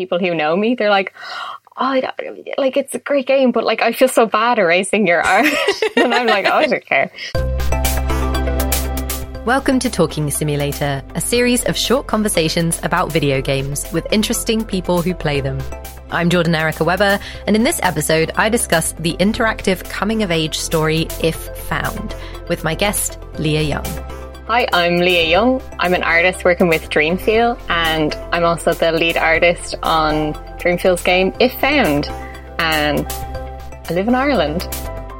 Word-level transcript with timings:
people 0.00 0.18
who 0.18 0.34
know 0.34 0.56
me, 0.56 0.74
they're 0.74 0.88
like, 0.88 1.12
oh, 1.76 2.00
like 2.56 2.78
it's 2.78 2.94
a 2.94 2.98
great 2.98 3.26
game, 3.26 3.52
but 3.52 3.64
like 3.64 3.82
I 3.82 3.92
feel 3.92 4.08
so 4.08 4.24
bad 4.24 4.58
erasing 4.58 5.06
your 5.06 5.20
art. 5.20 5.44
and 5.96 6.14
I'm 6.14 6.26
like, 6.26 6.46
oh, 6.46 6.52
I 6.52 6.66
don't 6.66 6.86
care. 6.86 7.12
Welcome 9.44 9.78
to 9.80 9.90
Talking 9.90 10.30
Simulator, 10.30 11.04
a 11.14 11.20
series 11.20 11.66
of 11.66 11.76
short 11.76 12.06
conversations 12.06 12.80
about 12.82 13.12
video 13.12 13.42
games 13.42 13.84
with 13.92 14.10
interesting 14.10 14.64
people 14.64 15.02
who 15.02 15.14
play 15.14 15.42
them. 15.42 15.60
I'm 16.10 16.30
Jordan 16.30 16.54
Erica 16.54 16.82
Weber, 16.82 17.20
and 17.46 17.54
in 17.54 17.62
this 17.62 17.78
episode, 17.82 18.32
I 18.36 18.48
discuss 18.48 18.92
the 18.92 19.18
interactive 19.18 19.86
coming 19.90 20.22
of 20.22 20.30
age 20.30 20.56
story 20.56 21.08
If 21.22 21.36
Found 21.68 22.16
with 22.48 22.64
my 22.64 22.74
guest, 22.74 23.20
Liadh 23.34 23.68
Young. 23.68 24.19
Hi, 24.50 24.66
I'm 24.72 24.94
Liadh 24.94 25.30
Young. 25.30 25.62
I'm 25.78 25.94
an 25.94 26.02
artist 26.02 26.44
working 26.44 26.66
with 26.66 26.90
Dreamfeel, 26.90 27.56
and 27.70 28.12
I'm 28.32 28.42
also 28.42 28.72
the 28.74 28.90
lead 28.90 29.16
artist 29.16 29.76
on 29.84 30.34
Dreamfeel's 30.58 31.04
game 31.04 31.32
If 31.38 31.52
Found. 31.60 32.08
And 32.58 33.06
I 33.08 33.94
live 33.94 34.08
in 34.08 34.16
Ireland. 34.16 34.66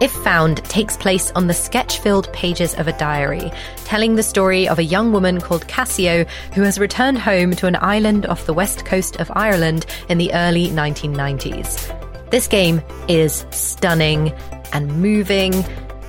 If 0.01 0.11
Found 0.25 0.65
takes 0.65 0.97
place 0.97 1.31
on 1.37 1.47
the 1.47 1.55
sketch 1.55 2.01
filled 2.01 2.33
pages 2.33 2.75
of 2.75 2.89
a 2.89 2.99
diary, 2.99 3.53
telling 3.85 4.17
the 4.17 4.25
story 4.25 4.69
of 4.69 4.81
a 4.81 4.83
young 4.83 5.13
woman 5.13 5.41
called 5.41 5.69
Kasio 5.69 6.29
who 6.53 6.63
has 6.63 6.81
returned 6.81 7.21
home 7.21 7.53
to 7.53 7.69
an 7.69 7.77
island 7.77 8.27
off 8.27 8.47
the 8.47 8.53
west 8.53 8.85
coast 8.85 9.21
of 9.21 9.31
Ireland 9.37 9.87
in 10.09 10.19
the 10.19 10.35
early 10.35 10.71
1990s. 10.71 12.31
This 12.31 12.49
game 12.49 12.83
is 13.07 13.47
stunning 13.53 14.33
and 14.73 15.01
moving 15.01 15.55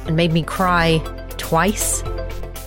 and 0.07 0.15
made 0.15 0.33
me 0.33 0.41
cry 0.41 0.97
twice 1.37 2.01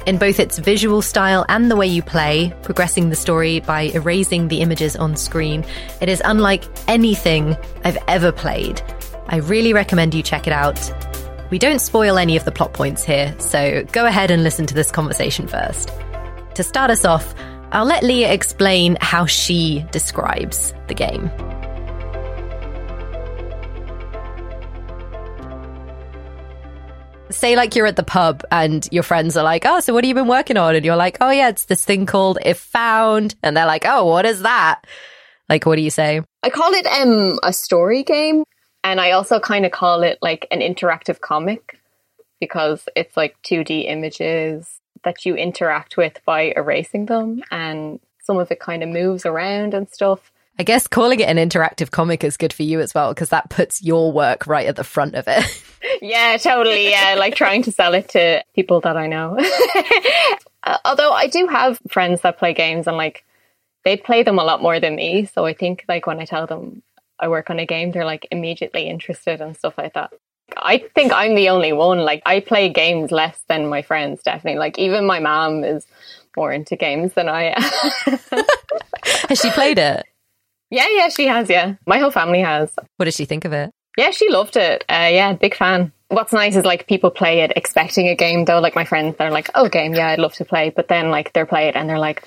in 0.06 0.18
both 0.18 0.40
its 0.40 0.58
visual 0.58 1.02
style 1.02 1.44
and 1.48 1.70
the 1.70 1.76
way 1.76 1.86
you 1.86 2.02
play, 2.02 2.52
progressing 2.62 3.10
the 3.10 3.16
story 3.16 3.60
by 3.60 3.82
erasing 3.94 4.48
the 4.48 4.60
images 4.60 4.96
on 4.96 5.16
screen. 5.16 5.64
It 6.00 6.08
is 6.08 6.22
unlike 6.24 6.64
anything 6.88 7.56
I've 7.84 7.98
ever 8.08 8.32
played. 8.32 8.82
I 9.26 9.36
really 9.36 9.72
recommend 9.72 10.14
you 10.14 10.22
check 10.22 10.46
it 10.46 10.52
out. 10.52 10.78
We 11.50 11.58
don't 11.58 11.80
spoil 11.80 12.18
any 12.18 12.36
of 12.36 12.44
the 12.44 12.52
plot 12.52 12.72
points 12.72 13.04
here, 13.04 13.34
so 13.38 13.84
go 13.92 14.06
ahead 14.06 14.30
and 14.30 14.42
listen 14.42 14.66
to 14.66 14.74
this 14.74 14.90
conversation 14.90 15.46
first. 15.46 15.90
To 16.54 16.62
start 16.62 16.90
us 16.90 17.04
off, 17.04 17.34
I'll 17.72 17.84
let 17.84 18.02
Liadh 18.02 18.30
explain 18.30 18.96
how 19.00 19.26
she 19.26 19.84
describes 19.90 20.72
the 20.86 20.94
game. 20.94 21.30
Say 27.30 27.56
like 27.56 27.74
you're 27.74 27.86
at 27.86 27.96
the 27.96 28.02
pub 28.02 28.44
and 28.50 28.88
your 28.92 29.02
friends 29.02 29.36
are 29.36 29.44
like, 29.44 29.64
"Oh, 29.66 29.80
so 29.80 29.92
what 29.92 30.04
have 30.04 30.08
you 30.08 30.14
been 30.14 30.28
working 30.28 30.56
on?" 30.56 30.74
and 30.74 30.84
you're 30.84 30.96
like, 30.96 31.18
"Oh 31.20 31.30
yeah, 31.30 31.48
it's 31.48 31.64
this 31.64 31.84
thing 31.84 32.06
called 32.06 32.38
If 32.44 32.58
Found," 32.58 33.34
and 33.42 33.56
they're 33.56 33.66
like, 33.66 33.84
"Oh, 33.86 34.06
what 34.06 34.26
is 34.26 34.42
that?" 34.42 34.86
Like, 35.48 35.66
what 35.66 35.76
do 35.76 35.82
you 35.82 35.90
say? 35.90 36.22
I 36.42 36.50
call 36.50 36.72
it 36.72 36.86
um 36.86 37.38
a 37.42 37.52
story 37.52 38.02
game, 38.02 38.44
and 38.82 39.00
I 39.00 39.12
also 39.12 39.40
kind 39.40 39.66
of 39.66 39.72
call 39.72 40.02
it 40.02 40.18
like 40.22 40.46
an 40.50 40.60
interactive 40.60 41.20
comic 41.20 41.78
because 42.40 42.86
it's 42.96 43.16
like 43.16 43.36
2D 43.42 43.88
images 43.88 44.80
that 45.04 45.24
you 45.24 45.34
interact 45.34 45.96
with 45.96 46.20
by 46.24 46.52
erasing 46.56 47.06
them, 47.06 47.42
and 47.50 48.00
some 48.22 48.38
of 48.38 48.50
it 48.50 48.60
kind 48.60 48.82
of 48.82 48.88
moves 48.88 49.26
around 49.26 49.74
and 49.74 49.88
stuff. 49.90 50.30
I 50.58 50.62
guess 50.62 50.86
calling 50.86 51.20
it 51.20 51.28
an 51.28 51.36
interactive 51.36 51.90
comic 51.90 52.22
is 52.22 52.36
good 52.36 52.52
for 52.52 52.62
you 52.62 52.80
as 52.80 52.94
well 52.94 53.12
because 53.12 53.30
that 53.30 53.50
puts 53.50 53.82
your 53.82 54.12
work 54.12 54.46
right 54.46 54.66
at 54.68 54.76
the 54.76 54.84
front 54.84 55.16
of 55.16 55.24
it. 55.26 55.44
yeah, 56.02 56.36
totally. 56.36 56.90
Yeah, 56.90 57.16
like 57.18 57.34
trying 57.34 57.62
to 57.62 57.72
sell 57.72 57.94
it 57.94 58.10
to 58.10 58.44
people 58.54 58.80
that 58.82 58.96
I 58.96 59.08
know. 59.08 59.36
uh, 60.62 60.78
although 60.84 61.12
I 61.12 61.26
do 61.26 61.48
have 61.48 61.80
friends 61.88 62.20
that 62.20 62.38
play 62.38 62.54
games 62.54 62.86
and 62.86 62.96
like 62.96 63.24
they 63.84 63.96
play 63.96 64.22
them 64.22 64.38
a 64.38 64.44
lot 64.44 64.62
more 64.62 64.78
than 64.78 64.94
me. 64.94 65.26
So 65.26 65.44
I 65.44 65.54
think 65.54 65.84
like 65.88 66.06
when 66.06 66.20
I 66.20 66.24
tell 66.24 66.46
them 66.46 66.82
I 67.18 67.26
work 67.26 67.50
on 67.50 67.58
a 67.58 67.66
game, 67.66 67.90
they're 67.90 68.04
like 68.04 68.28
immediately 68.30 68.88
interested 68.88 69.40
and 69.40 69.56
stuff 69.56 69.74
like 69.76 69.94
that. 69.94 70.12
I 70.56 70.78
think 70.94 71.12
I'm 71.12 71.34
the 71.34 71.48
only 71.48 71.72
one. 71.72 71.98
Like 71.98 72.22
I 72.26 72.38
play 72.38 72.68
games 72.68 73.10
less 73.10 73.42
than 73.48 73.66
my 73.66 73.82
friends, 73.82 74.22
definitely. 74.22 74.60
Like 74.60 74.78
even 74.78 75.04
my 75.04 75.18
mom 75.18 75.64
is 75.64 75.84
more 76.36 76.52
into 76.52 76.76
games 76.76 77.14
than 77.14 77.28
I 77.28 77.54
am. 77.56 77.62
Has 79.28 79.40
she 79.40 79.50
played 79.50 79.78
it? 79.78 80.06
Yeah, 80.70 80.86
yeah, 80.90 81.08
she 81.08 81.26
has. 81.26 81.48
Yeah, 81.48 81.74
my 81.86 81.98
whole 81.98 82.10
family 82.10 82.40
has. 82.40 82.70
What 82.96 83.04
did 83.04 83.14
she 83.14 83.24
think 83.24 83.44
of 83.44 83.52
it? 83.52 83.70
Yeah, 83.96 84.10
she 84.10 84.28
loved 84.28 84.56
it. 84.56 84.84
Uh, 84.88 85.08
yeah, 85.10 85.32
big 85.34 85.54
fan. 85.54 85.92
What's 86.08 86.32
nice 86.32 86.56
is 86.56 86.64
like 86.64 86.86
people 86.86 87.10
play 87.10 87.40
it 87.40 87.52
expecting 87.56 88.08
a 88.08 88.14
game 88.14 88.44
though. 88.44 88.60
Like 88.60 88.74
my 88.74 88.84
friends, 88.84 89.16
they're 89.16 89.30
like, 89.30 89.50
"Oh, 89.54 89.68
game, 89.68 89.94
yeah, 89.94 90.08
I'd 90.08 90.18
love 90.18 90.34
to 90.34 90.44
play," 90.44 90.70
but 90.70 90.88
then 90.88 91.10
like 91.10 91.32
they're 91.32 91.46
play 91.46 91.68
it 91.68 91.76
and 91.76 91.88
they're 91.88 91.98
like, 91.98 92.26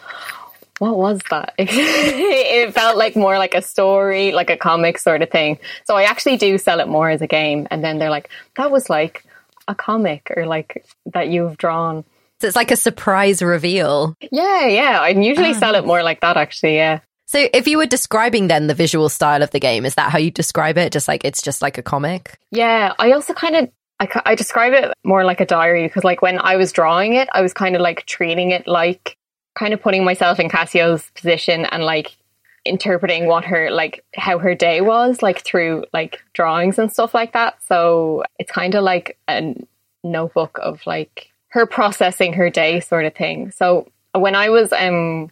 "What 0.80 0.98
was 0.98 1.20
that?" 1.30 1.54
it 1.58 2.74
felt 2.74 2.98
like 2.98 3.16
more 3.16 3.38
like 3.38 3.54
a 3.54 3.62
story, 3.62 4.32
like 4.32 4.50
a 4.50 4.58
comic 4.58 4.98
sort 4.98 5.22
of 5.22 5.30
thing. 5.30 5.60
So 5.86 5.96
I 5.96 6.04
actually 6.04 6.38
do 6.38 6.58
sell 6.58 6.80
it 6.80 6.88
more 6.88 7.10
as 7.10 7.22
a 7.22 7.28
game, 7.28 7.68
and 7.70 7.84
then 7.84 8.00
they're 8.00 8.10
like, 8.10 8.30
"That 8.56 8.72
was 8.72 8.90
like 8.90 9.26
a 9.68 9.76
comic 9.76 10.32
or 10.36 10.46
like 10.46 10.86
that 11.14 11.28
you've 11.30 11.58
drawn." 11.58 12.04
So 12.40 12.48
it's 12.48 12.56
like 12.56 12.72
a 12.72 12.76
surprise 12.76 13.42
reveal. 13.42 14.16
Yeah, 14.32 14.68
yeah. 14.68 15.00
I 15.02 15.10
usually 15.10 15.54
sell 15.54 15.74
it 15.76 15.86
more 15.86 16.04
like 16.04 16.22
that, 16.22 16.38
actually. 16.38 16.76
Yeah. 16.76 17.00
So 17.28 17.50
if 17.54 17.68
you 17.68 17.78
were 17.78 17.86
describing 17.86 18.48
then 18.48 18.68
the 18.68 18.74
visual 18.74 19.10
style 19.10 19.44
of 19.44 19.52
the 19.52 19.60
game, 19.60 19.86
is 19.86 19.96
that 19.96 20.12
how 20.12 20.18
you 20.18 20.32
describe 20.32 20.78
it? 20.78 20.94
Just 20.94 21.08
like 21.08 21.26
it's 21.26 21.42
just 21.42 21.62
like 21.62 21.78
a 21.78 21.84
comic? 21.84 22.40
Yeah, 22.52 22.94
I 22.98 23.12
also 23.12 23.34
kind 23.34 23.56
of 23.56 23.70
I, 24.00 24.22
I 24.26 24.36
describe 24.36 24.74
it 24.74 24.94
more 25.04 25.26
like 25.26 25.42
a 25.42 25.46
diary 25.46 25.86
because 25.86 26.04
like 26.04 26.22
when 26.22 26.40
I 26.40 26.56
was 26.56 26.72
drawing 26.72 27.16
it, 27.16 27.28
I 27.34 27.42
was 27.42 27.54
kind 27.54 27.76
of 27.76 27.82
like 27.82 28.06
treating 28.06 28.52
it 28.52 28.66
like 28.66 29.18
kind 29.56 29.74
of 29.74 29.82
putting 29.82 30.06
myself 30.06 30.40
in 30.40 30.50
Kasio's 30.50 31.10
position 31.16 31.66
and 31.66 31.84
like 31.84 32.16
interpreting 32.64 33.28
what 33.28 33.44
her 33.46 33.72
like 33.72 34.06
how 34.16 34.40
her 34.40 34.56
day 34.56 34.82
was 34.82 35.22
like 35.22 35.44
through 35.44 35.86
like 35.94 36.22
drawings 36.34 36.80
and 36.80 36.92
stuff 36.92 37.14
like 37.14 37.34
that. 37.34 37.62
So 37.68 38.24
it's 38.40 38.52
kind 38.52 38.74
of 38.74 38.84
like 38.84 39.18
a 39.28 39.54
notebook 40.02 40.60
of 40.62 40.86
like 40.86 41.30
her 41.50 41.66
processing 41.66 42.34
her 42.34 42.50
day 42.50 42.80
sort 42.80 43.04
of 43.04 43.16
thing. 43.16 43.52
So 43.52 43.90
when 44.14 44.36
I 44.36 44.50
was 44.50 44.72
um 44.72 45.30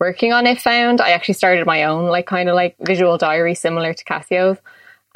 working 0.00 0.32
on 0.32 0.46
If 0.46 0.62
Found, 0.62 1.00
I 1.00 1.10
actually 1.10 1.34
started 1.34 1.66
my 1.66 1.84
own 1.84 2.08
like 2.08 2.26
kind 2.26 2.48
of 2.48 2.54
like 2.54 2.76
visual 2.80 3.18
diary 3.18 3.54
similar 3.54 3.94
to 3.94 4.04
Kasio's. 4.04 4.58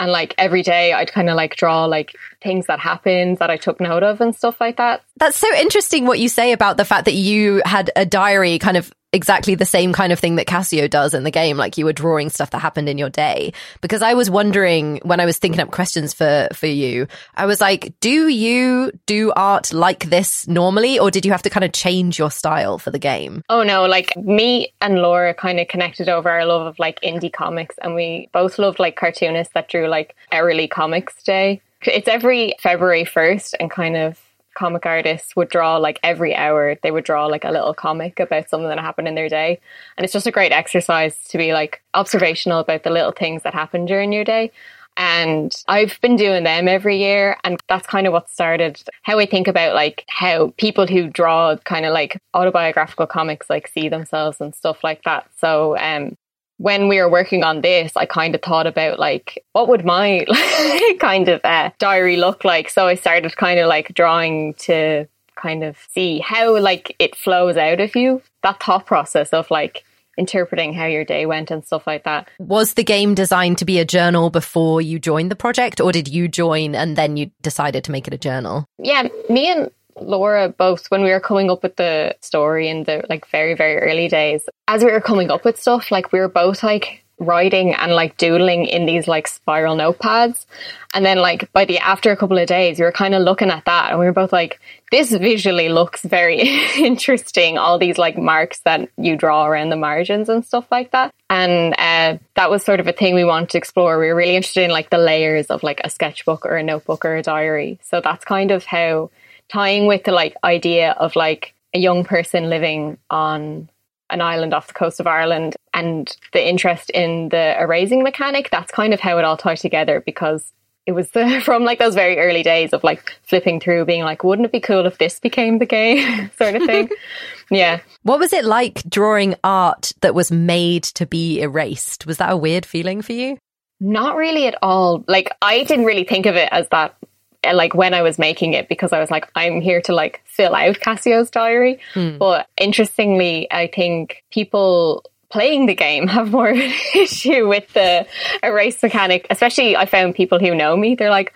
And 0.01 0.13
like 0.13 0.35
every 0.39 0.63
day 0.63 0.93
I'd 0.93 1.13
kind 1.13 1.29
of 1.29 1.35
like 1.35 1.57
draw 1.57 1.85
like 1.87 2.15
things 2.41 2.67
that 2.67 2.79
happened 2.79 3.39
that 3.39 3.51
I 3.51 3.57
took 3.57 3.81
note 3.81 4.05
of 4.05 4.21
and 4.21 4.35
stuff 4.35 4.61
like 4.61 4.77
that. 4.77 5.03
That's 5.17 5.37
so 5.37 5.53
interesting 5.57 6.07
what 6.07 6.21
you 6.21 6.29
say 6.29 6.53
about 6.53 6.77
the 6.77 6.85
fact 6.85 7.07
that 7.07 7.15
you 7.15 7.63
had 7.65 7.91
a 7.97 8.07
diary 8.07 8.59
kind 8.61 8.77
of 8.77 8.93
exactly 9.13 9.55
the 9.55 9.65
same 9.65 9.93
kind 9.93 10.13
of 10.13 10.19
thing 10.19 10.37
that 10.37 10.47
Kasio 10.47 10.89
does 10.89 11.15
in 11.15 11.25
the 11.25 11.31
game. 11.31 11.57
Like 11.57 11.79
you 11.79 11.85
were 11.85 11.93
drawing 11.93 12.29
stuff 12.29 12.51
that 12.51 12.59
happened 12.59 12.89
in 12.89 12.99
your 12.99 13.11
day. 13.11 13.53
Because 13.81 14.03
I 14.03 14.15
was 14.15 14.31
wondering 14.31 15.01
when 15.03 15.21
I 15.21 15.25
was 15.25 15.39
thinking 15.39 15.61
up 15.61 15.71
questions 15.71 16.13
for, 16.13 16.49
for 16.53 16.67
you, 16.67 17.07
I 17.35 17.47
was 17.47 17.61
like, 17.61 17.95
do 18.01 18.29
you 18.29 18.93
do 19.07 19.33
art 19.35 19.73
like 19.73 20.11
this 20.11 20.47
normally? 20.47 20.99
Or 20.99 21.11
did 21.11 21.25
you 21.25 21.33
have 21.33 21.43
to 21.43 21.51
kind 21.51 21.65
of 21.65 21.73
change 21.73 22.19
your 22.19 22.31
style 22.31 22.79
for 22.79 22.91
the 22.91 22.99
game? 22.99 23.43
Oh 23.49 23.63
no, 23.63 23.87
like 23.87 24.17
me 24.17 24.73
and 24.81 24.99
Laura 24.99 25.33
kind 25.35 25.59
of 25.59 25.69
connected 25.69 26.09
over 26.09 26.29
our 26.29 26.45
love 26.45 26.67
of 26.67 26.79
like 26.79 27.01
indie 27.01 27.33
comics 27.33 27.77
and 27.83 27.95
we 27.95 28.29
both 28.33 28.59
loved 28.59 28.79
like 28.79 28.97
cartoonists 28.97 29.55
that 29.55 29.69
drew 29.69 29.89
like 29.89 30.15
Hourly 30.33 30.69
Comics 30.69 31.23
Day. 31.23 31.61
It's 31.83 32.09
every 32.09 32.55
February 32.61 33.05
1st 33.05 33.55
and 33.61 33.71
kind 33.71 33.97
of 33.97 34.19
comic 34.59 34.85
artists 34.85 35.37
would 35.37 35.49
draw 35.49 35.77
like 35.77 36.01
every 36.03 36.35
hour 36.35 36.77
they 36.83 36.91
would 36.91 37.05
draw 37.05 37.27
like 37.27 37.45
a 37.45 37.51
little 37.53 37.73
comic 37.73 38.19
about 38.19 38.51
something 38.51 38.69
that 38.69 38.81
happened 38.81 39.07
in 39.07 39.15
their 39.15 39.29
day. 39.29 39.61
And 39.97 40.05
it's 40.05 40.13
just 40.13 40.27
a 40.27 40.33
great 40.33 40.51
exercise 40.51 41.17
to 41.29 41.39
be 41.39 41.53
like 41.53 41.81
observational 41.95 42.59
about 42.59 42.83
the 42.83 42.91
little 42.91 43.13
things 43.13 43.45
that 43.45 43.55
happen 43.55 43.87
during 43.87 44.13
your 44.13 44.25
day. 44.25 44.51
And 44.97 45.55
I've 45.69 46.01
been 46.01 46.17
doing 46.17 46.43
them 46.43 46.67
every 46.67 46.99
year 46.99 47.37
and 47.45 47.57
that's 47.69 47.87
kind 47.87 48.09
of 48.09 48.13
what 48.13 48.29
started 48.29 48.83
how 49.05 49.21
I 49.21 49.27
think 49.27 49.47
about 49.47 49.77
like 49.77 50.05
how 50.09 50.53
people 50.57 50.89
who 50.89 51.09
draw 51.09 51.57
kind 51.59 51.87
of 51.87 51.93
like 51.93 52.21
autobiographical 52.35 53.07
comics 53.07 53.49
like 53.49 53.69
see 53.69 53.89
themselves 53.89 54.41
and 54.41 54.53
stuff 54.53 54.83
like 54.83 55.05
that. 55.05 55.31
So 55.37 55.79
um 55.79 56.17
when 56.59 56.89
we 56.89 57.01
were 57.01 57.09
working 57.09 57.43
on 57.43 57.61
this, 57.63 57.93
I 57.97 58.05
kind 58.05 58.35
of 58.35 58.43
thought 58.43 58.67
about 58.67 58.99
like, 58.99 59.43
what 59.53 59.69
would 59.69 59.85
my 59.85 60.27
kind 61.01 61.29
of 61.29 61.41
uh, 61.45 61.71
diary 61.79 62.17
look 62.17 62.45
like? 62.45 62.69
So 62.69 62.87
I 62.87 62.97
started 62.97 63.35
kind 63.37 63.59
of 63.59 63.69
like 63.69 63.95
drawing 63.95 64.55
to 64.55 65.07
kind 65.37 65.63
of 65.63 65.79
see 65.91 66.19
how 66.19 66.59
like 66.59 66.95
it 66.99 67.17
flows 67.17 67.57
out 67.57 67.81
of 67.81 67.95
you. 67.95 68.23
That 68.43 68.63
thought 68.63 68.87
process 68.87 69.31
of 69.31 69.51
like 69.51 69.85
interpreting 70.17 70.75
how 70.75 70.87
your 70.87 71.05
day 71.05 71.27
went 71.27 71.51
and 71.51 71.65
stuff 71.65 71.87
like 71.87 72.03
that. 72.03 72.29
Was 72.41 72.75
the 72.75 72.83
game 72.83 73.15
designed 73.15 73.59
to 73.59 73.65
be 73.65 73.79
a 73.79 73.85
journal 73.85 74.31
before 74.31 74.83
you 74.83 74.99
joined 74.99 75.31
the 75.31 75.37
project 75.37 75.81
or 75.81 75.93
did 75.93 76.09
you 76.09 76.27
join 76.27 76.75
and 76.75 76.97
then 76.97 77.17
you 77.17 77.31
decided 77.41 77.85
to 77.85 77.93
make 77.93 78.09
it 78.09 78.15
a 78.15 78.19
journal? 78.19 78.67
Yeah, 78.79 79.07
me 79.31 79.49
and 79.49 79.71
Laura 80.01 80.49
both 80.49 80.91
when 80.91 81.03
we 81.03 81.11
were 81.11 81.21
coming 81.21 81.51
up 81.51 81.63
with 81.63 81.77
the 81.77 82.17
story 82.21 82.69
in 82.69 82.85
the 82.85 83.05
like 83.09 83.27
very 83.29 83.55
very 83.55 83.79
early 83.79 84.09
days 84.09 84.49
as 84.67 84.85
we 84.85 84.91
were 84.91 85.01
coming 85.01 85.31
up 85.31 85.45
with 85.45 85.61
stuff 85.61 85.91
like 85.91 86.13
we 86.13 86.21
were 86.21 86.29
both 86.29 86.63
like 86.63 87.05
writing 87.19 87.75
and 87.75 87.93
like 87.93 88.17
doodling 88.17 88.65
in 88.65 88.87
these 88.87 89.09
like 89.09 89.27
spiral 89.27 89.77
notepads. 89.77 90.47
And 90.95 91.05
then 91.05 91.19
like 91.19 91.53
by 91.53 91.65
the 91.65 91.79
after 91.79 92.11
a 92.13 92.17
couple 92.17 92.39
of 92.39 92.47
days, 92.47 92.79
we 92.79 92.85
were 92.85 92.93
kind 92.93 93.15
of 93.15 93.23
looking 93.23 93.51
at 93.51 93.65
that 93.65 93.91
and 93.91 93.99
we 93.99 94.07
were 94.07 94.13
both 94.13 94.33
like, 94.33 94.61
this 94.91 95.11
visually 95.11 95.69
looks 95.69 96.03
very 96.03 96.41
interesting. 96.77 97.59
All 97.59 97.79
these 97.79 97.99
like 97.99 98.17
marks 98.17 98.61
that 98.61 98.89
you 98.97 99.17
draw 99.17 99.47
around 99.47 99.71
the 99.71 99.77
margins 99.77 100.29
and 100.29 100.45
stuff 100.45 100.67
like 100.71 100.93
that. 100.93 101.13
And 101.29 101.75
uh, 101.77 102.19
that 102.37 102.51
was 102.51 102.65
sort 102.65 102.81
of 102.81 102.87
a 102.87 102.93
thing 102.93 103.15
we 103.15 103.25
wanted 103.25 103.51
to 103.51 103.59
explore. 103.59 103.99
We 103.99 104.09
were 104.09 104.15
really 104.15 104.37
interested 104.37 104.65
in 104.65 104.71
like 104.71 104.91
the 104.91 104.99
layers 104.99 105.47
of 105.47 105.63
like 105.63 105.81
a 105.85 105.91
sketchbook 105.91 106.47
or 106.47 106.57
a 106.57 106.63
notebook 106.63 107.05
or 107.05 107.17
a 107.17 107.23
diary. 107.23 107.79
So 107.83 108.01
that's 108.01 108.25
kind 108.25 108.51
of 108.51 108.65
how 108.65 109.11
tying 109.53 109.87
with 109.87 110.05
the 110.05 110.13
like 110.13 110.37
idea 110.45 110.93
of 110.93 111.17
like 111.17 111.55
a 111.75 111.79
young 111.79 112.05
person 112.05 112.49
living 112.51 112.99
on 113.11 113.69
an 114.11 114.21
island 114.21 114.55
off 114.55 114.69
the 114.69 114.75
coast 114.75 115.01
of 115.01 115.07
Ireland 115.07 115.57
and 115.75 116.17
the 116.33 116.47
interest 116.47 116.91
in 116.91 117.29
the 117.29 117.61
erasing 117.61 118.03
mechanic, 118.03 118.51
that's 118.51 118.73
kind 118.73 118.95
of 118.95 119.01
how 119.01 119.19
it 119.19 119.25
all 119.25 119.37
tied 119.37 119.59
together 119.59 120.03
because 120.05 120.53
it 120.87 120.93
was 120.93 121.11
the, 121.11 121.41
from 121.45 121.65
like 121.65 121.79
those 121.79 121.95
very 121.95 122.19
early 122.19 122.43
days 122.43 122.73
of 122.73 122.83
like 122.83 123.13
flipping 123.25 123.61
through 123.61 123.85
being 123.85 124.03
like, 124.03 124.25
wouldn't 124.25 124.47
it 124.47 124.53
be 124.53 124.61
cool 124.61 124.87
if 124.87 124.99
this 124.99 125.21
became 125.21 125.59
the 125.59 125.67
game 125.67 126.31
sort 126.39 126.57
of 126.57 126.65
thing? 126.65 126.89
yeah. 127.51 127.81
What 128.03 128.19
was 128.19 128.33
it 128.33 128.45
like 128.45 128.83
drawing 128.89 129.35
art 129.45 129.93
that 130.01 130.15
was 130.15 130.33
made 130.33 130.85
to 130.85 131.07
be 131.07 131.41
erased? 131.43 132.07
Was 132.07 132.17
that 132.17 132.33
a 132.33 132.37
weird 132.37 132.65
feeling 132.65 133.03
for 133.03 133.13
you? 133.13 133.37
Not 133.81 134.17
really 134.17 134.47
at 134.47 134.59
all. 134.63 135.05
Like 135.07 135.31
I 135.43 135.63
didn't 135.65 135.85
really 135.85 136.05
think 136.05 136.27
of 136.27 136.35
it 136.35 136.49
as 136.51 136.67
that 136.71 136.97
like 137.45 137.75
when 137.75 137.95
I 137.95 138.03
was 138.03 138.19
making 138.19 138.55
it 138.55 138.69
because 138.69 138.93
I 138.93 139.01
was 139.01 139.11
like, 139.11 139.29
I'm 139.35 139.61
here 139.61 139.81
to 139.83 139.93
like 139.93 140.23
fill 140.25 140.55
out 140.55 140.81
Kasio's 140.81 141.31
diary. 141.31 141.81
Hmm. 141.95 142.19
But 142.19 142.49
interestingly, 142.57 143.51
I 143.51 143.69
think 143.69 144.25
people 144.31 145.05
playing 145.31 145.67
the 145.67 145.75
game 145.75 146.07
have 146.09 146.31
more 146.31 146.51
of 146.51 146.59
an 146.59 146.73
issue 146.95 147.49
with 147.49 147.73
the 147.75 148.07
erase 148.43 148.83
mechanic. 148.83 149.27
Especially, 149.31 149.77
I 149.77 149.87
found 149.87 150.15
people 150.15 150.39
who 150.39 150.55
know 150.55 150.77
me. 150.77 150.95
They're 150.95 151.11
like, 151.11 151.33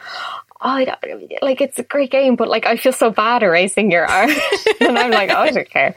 "Oh, 0.60 0.84
like 1.40 1.60
it's 1.60 1.78
a 1.78 1.84
great 1.84 2.10
game, 2.10 2.36
but 2.36 2.48
like 2.48 2.66
I 2.66 2.76
feel 2.76 2.92
so 2.92 3.10
bad 3.10 3.42
erasing 3.42 3.90
your 3.90 4.06
art," 4.06 4.30
and 4.80 4.98
I'm 4.98 5.10
like, 5.10 5.30
"Oh, 5.30 5.42
I 5.42 5.50
don't 5.50 5.70
care." 5.70 5.94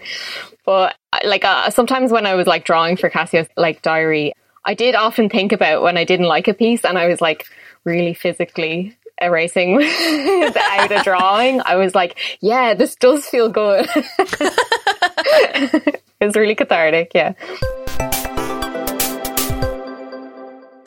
But 0.65 0.95
like 1.23 1.45
uh, 1.45 1.69
sometimes 1.69 2.11
when 2.11 2.25
I 2.25 2.35
was 2.35 2.47
like 2.47 2.65
drawing 2.65 2.97
for 2.97 3.09
Kasio's 3.09 3.47
like 3.57 3.81
diary, 3.81 4.33
I 4.63 4.73
did 4.73 4.95
often 4.95 5.29
think 5.29 5.51
about 5.51 5.81
when 5.81 5.97
I 5.97 6.03
didn't 6.03 6.27
like 6.27 6.47
a 6.47 6.53
piece, 6.53 6.85
and 6.85 6.97
I 6.97 7.07
was 7.07 7.21
like 7.21 7.45
really 7.83 8.15
physically 8.15 8.97
erasing 9.21 9.75
out 9.75 10.91
a 10.91 11.01
drawing, 11.03 11.61
I 11.65 11.75
was 11.75 11.95
like, 11.95 12.17
yeah, 12.41 12.73
this 12.73 12.95
does 12.95 13.25
feel 13.25 13.49
good. 13.49 13.87
it 13.97 16.01
was 16.21 16.35
really 16.35 16.55
cathartic, 16.55 17.11
yeah. 17.13 17.33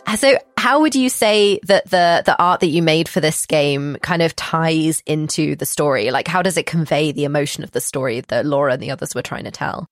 Uh, 0.07 0.17
so, 0.17 0.39
how 0.57 0.81
would 0.81 0.95
you 0.95 1.11
say 1.11 1.61
that 1.65 1.91
the 1.91 2.23
the 2.25 2.37
art 2.39 2.61
that 2.61 2.69
you 2.69 2.83
made 2.83 3.09
for 3.09 3.21
this 3.21 3.45
game 3.45 3.99
kind 4.01 4.23
of 4.23 4.35
ties 4.35 5.03
into 5.05 5.55
the 5.55 5.67
story? 5.67 6.11
Like, 6.11 6.29
how 6.29 6.41
does 6.41 6.57
it 6.57 6.65
convey 6.65 7.13
the 7.13 7.25
emotion 7.25 7.63
of 7.63 7.73
the 7.73 7.81
story 7.81 8.23
that 8.23 8.47
Laura 8.47 8.73
and 8.73 8.83
the 8.83 8.91
others 8.91 9.15
were 9.15 9.23
trying 9.23 9.45
to 9.45 9.51
tell? 9.51 9.87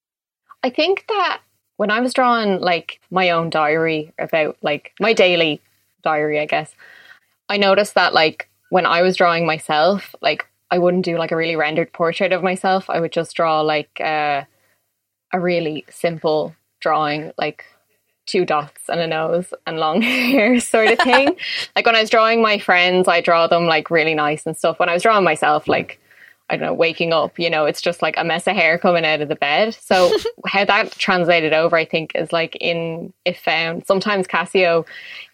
I 0.62 0.70
think 0.70 1.04
that 1.08 1.42
when 1.76 1.90
I 1.90 2.00
was 2.00 2.14
drawing 2.14 2.60
like 2.60 3.00
my 3.10 3.30
own 3.30 3.50
diary 3.50 4.12
about 4.18 4.56
like 4.62 4.92
my 4.98 5.12
daily 5.12 5.60
diary, 6.02 6.40
I 6.40 6.46
guess, 6.46 6.74
I 7.48 7.56
noticed 7.56 7.94
that 7.94 8.14
like 8.14 8.48
when 8.70 8.86
I 8.86 9.02
was 9.02 9.16
drawing 9.16 9.46
myself, 9.46 10.14
like 10.20 10.46
I 10.70 10.78
wouldn't 10.78 11.04
do 11.04 11.18
like 11.18 11.32
a 11.32 11.36
really 11.36 11.56
rendered 11.56 11.92
portrait 11.92 12.32
of 12.32 12.42
myself. 12.42 12.90
I 12.90 13.00
would 13.00 13.12
just 13.12 13.36
draw 13.36 13.60
like 13.60 14.00
uh, 14.00 14.44
a 15.32 15.40
really 15.40 15.84
simple 15.90 16.54
drawing, 16.80 17.32
like 17.38 17.64
two 18.26 18.44
dots 18.44 18.88
and 18.88 19.00
a 19.00 19.06
nose 19.06 19.54
and 19.66 19.78
long 19.78 20.02
hair 20.02 20.58
sort 20.60 20.90
of 20.90 20.98
thing. 20.98 21.36
like 21.76 21.86
when 21.86 21.96
I 21.96 22.00
was 22.00 22.10
drawing 22.10 22.42
my 22.42 22.58
friends, 22.58 23.06
I 23.06 23.20
draw 23.20 23.46
them 23.46 23.66
like 23.66 23.90
really 23.90 24.14
nice 24.14 24.46
and 24.46 24.56
stuff. 24.56 24.78
When 24.78 24.88
I 24.88 24.94
was 24.94 25.02
drawing 25.02 25.24
myself, 25.24 25.68
like 25.68 26.00
I 26.48 26.56
don't 26.56 26.66
know, 26.66 26.74
waking 26.74 27.12
up, 27.12 27.38
you 27.40 27.50
know, 27.50 27.64
it's 27.66 27.82
just 27.82 28.02
like 28.02 28.16
a 28.16 28.24
mess 28.24 28.46
of 28.46 28.54
hair 28.54 28.78
coming 28.78 29.04
out 29.04 29.20
of 29.20 29.28
the 29.28 29.34
bed. 29.34 29.74
So 29.74 30.16
how 30.46 30.64
that 30.64 30.92
translated 30.92 31.52
over, 31.52 31.76
I 31.76 31.84
think, 31.84 32.12
is 32.14 32.32
like 32.32 32.56
in 32.60 33.12
If 33.24 33.40
Found. 33.40 33.86
Sometimes 33.86 34.28
Kasio 34.28 34.86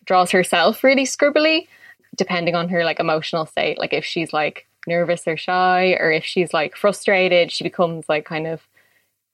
draws 0.07 0.31
herself 0.31 0.83
really 0.83 1.05
scribbly 1.05 1.69
depending 2.17 2.55
on 2.55 2.69
her 2.69 2.85
like 2.85 3.01
emotional 3.01 3.47
state. 3.47 3.79
Like 3.79 3.93
if 3.93 4.05
she's 4.05 4.33
like 4.33 4.67
nervous 4.87 5.27
or 5.27 5.37
shy, 5.37 5.97
or 5.99 6.11
if 6.11 6.25
she's 6.25 6.53
like 6.53 6.77
frustrated, 6.77 7.51
she 7.51 7.65
becomes 7.65 8.09
like 8.09 8.25
kind 8.25 8.47
of 8.47 8.63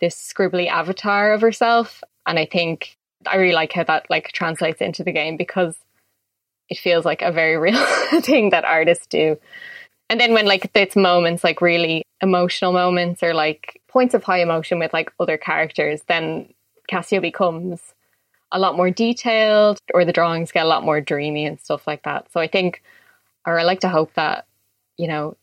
this 0.00 0.14
scribbly 0.14 0.68
avatar 0.68 1.32
of 1.32 1.40
herself. 1.40 2.02
And 2.26 2.38
I 2.38 2.46
think 2.46 2.96
I 3.26 3.36
really 3.36 3.54
like 3.54 3.72
how 3.72 3.84
that 3.84 4.06
like 4.10 4.32
translates 4.32 4.80
into 4.80 5.02
the 5.02 5.12
game 5.12 5.36
because 5.36 5.76
it 6.68 6.78
feels 6.78 7.04
like 7.04 7.22
a 7.22 7.32
very 7.32 7.56
real 7.58 7.84
thing 8.20 8.50
that 8.50 8.64
artists 8.64 9.06
do. 9.06 9.38
And 10.10 10.18
then 10.18 10.32
when 10.32 10.46
like 10.46 10.70
it's 10.74 10.96
moments 10.96 11.44
like 11.44 11.60
really 11.60 12.02
emotional 12.22 12.72
moments 12.72 13.22
or 13.22 13.34
like 13.34 13.80
points 13.88 14.14
of 14.14 14.24
high 14.24 14.40
emotion 14.40 14.78
with 14.78 14.92
like 14.92 15.12
other 15.20 15.36
characters, 15.36 16.02
then 16.08 16.52
Kasio 16.90 17.20
becomes 17.20 17.94
a 18.52 18.58
lot 18.58 18.76
more 18.76 18.90
detailed 18.90 19.78
or 19.92 20.04
the 20.04 20.12
drawings 20.12 20.52
get 20.52 20.64
a 20.64 20.68
lot 20.68 20.82
more 20.82 21.00
dreamy 21.00 21.44
and 21.44 21.60
stuff 21.60 21.86
like 21.86 22.02
that. 22.04 22.30
So 22.32 22.40
I 22.40 22.48
think, 22.48 22.82
or 23.46 23.58
I 23.58 23.64
like 23.64 23.80
to 23.80 23.88
hope 23.88 24.14
that, 24.14 24.46
you 24.96 25.08
know, 25.08 25.36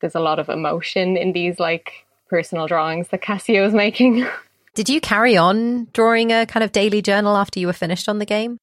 there's 0.00 0.14
a 0.14 0.20
lot 0.20 0.38
of 0.38 0.48
emotion 0.48 1.16
in 1.16 1.32
these 1.32 1.60
like 1.60 2.06
personal 2.28 2.66
drawings 2.66 3.08
that 3.08 3.22
Kasio 3.22 3.66
is 3.66 3.74
making. 3.74 4.26
Did 4.74 4.88
you 4.88 5.00
carry 5.00 5.36
on 5.36 5.88
drawing 5.92 6.32
a 6.32 6.46
kind 6.46 6.62
of 6.62 6.72
daily 6.72 7.02
journal 7.02 7.36
after 7.36 7.58
you 7.60 7.66
were 7.66 7.72
finished 7.72 8.08
on 8.08 8.18
the 8.18 8.26
game? 8.26 8.58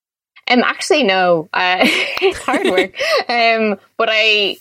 Um, 0.49 0.63
actually, 0.63 1.03
no. 1.03 1.49
Uh, 1.53 1.77
it's 1.81 2.39
hard 2.39 2.65
work. 2.71 2.95
um, 3.29 3.77
but 3.97 4.09
I, 4.11 4.57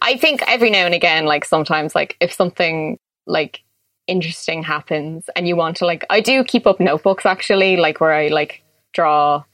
I 0.00 0.16
think 0.18 0.42
every 0.46 0.70
now 0.70 0.84
and 0.84 0.94
again, 0.94 1.24
like 1.24 1.44
sometimes, 1.44 1.94
like 1.94 2.16
if 2.20 2.32
something 2.32 2.98
like 3.26 3.62
interesting 4.10 4.62
happens 4.62 5.30
and 5.36 5.46
you 5.46 5.56
want 5.56 5.76
to 5.78 5.86
like 5.86 6.04
I 6.10 6.20
do 6.20 6.42
keep 6.44 6.66
up 6.66 6.80
notebooks 6.80 7.24
actually 7.24 7.76
like 7.76 8.00
where 8.00 8.12
I 8.12 8.28
like 8.28 8.62
draw 8.92 9.44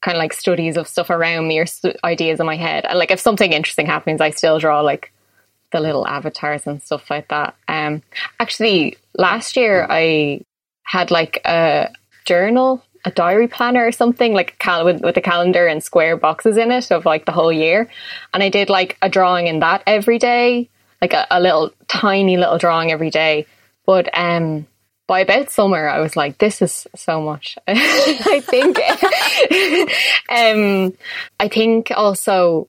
kind 0.00 0.16
of 0.16 0.20
like 0.20 0.32
studies 0.32 0.76
of 0.76 0.88
stuff 0.88 1.10
around 1.10 1.46
me 1.46 1.58
or 1.58 1.66
st- 1.66 1.96
ideas 2.02 2.40
in 2.40 2.46
my 2.46 2.56
head. 2.56 2.84
And 2.86 2.98
like 2.98 3.10
if 3.10 3.20
something 3.20 3.52
interesting 3.52 3.86
happens 3.86 4.20
I 4.20 4.30
still 4.30 4.58
draw 4.58 4.80
like 4.80 5.12
the 5.72 5.80
little 5.80 6.06
avatars 6.06 6.66
and 6.66 6.82
stuff 6.82 7.10
like 7.10 7.28
that. 7.28 7.54
Um 7.68 8.02
actually 8.40 8.96
last 9.16 9.56
year 9.56 9.86
I 9.88 10.40
had 10.84 11.10
like 11.10 11.40
a 11.44 11.90
journal 12.24 12.82
a 13.04 13.10
diary 13.10 13.48
planner 13.48 13.84
or 13.84 13.90
something 13.90 14.32
like 14.32 14.56
cal- 14.58 14.84
with, 14.84 15.02
with 15.02 15.16
a 15.16 15.20
calendar 15.20 15.66
and 15.66 15.82
square 15.82 16.16
boxes 16.16 16.56
in 16.56 16.70
it 16.70 16.90
of 16.92 17.04
like 17.04 17.26
the 17.26 17.32
whole 17.32 17.52
year. 17.52 17.90
And 18.32 18.42
I 18.44 18.48
did 18.48 18.70
like 18.70 18.96
a 19.02 19.08
drawing 19.08 19.48
in 19.48 19.58
that 19.58 19.82
every 19.86 20.18
day 20.18 20.68
like 21.02 21.12
a, 21.12 21.26
a 21.30 21.40
little 21.40 21.72
tiny 21.88 22.36
little 22.38 22.56
drawing 22.56 22.92
every 22.92 23.10
day 23.10 23.44
but 23.86 24.16
um, 24.16 24.66
by 25.06 25.20
about 25.20 25.50
summer, 25.50 25.88
I 25.88 26.00
was 26.00 26.16
like, 26.16 26.38
this 26.38 26.62
is 26.62 26.86
so 26.94 27.20
much. 27.20 27.58
I 27.68 28.40
think, 28.44 28.78
um, 30.28 30.96
I 31.40 31.48
think 31.48 31.92
also 31.94 32.68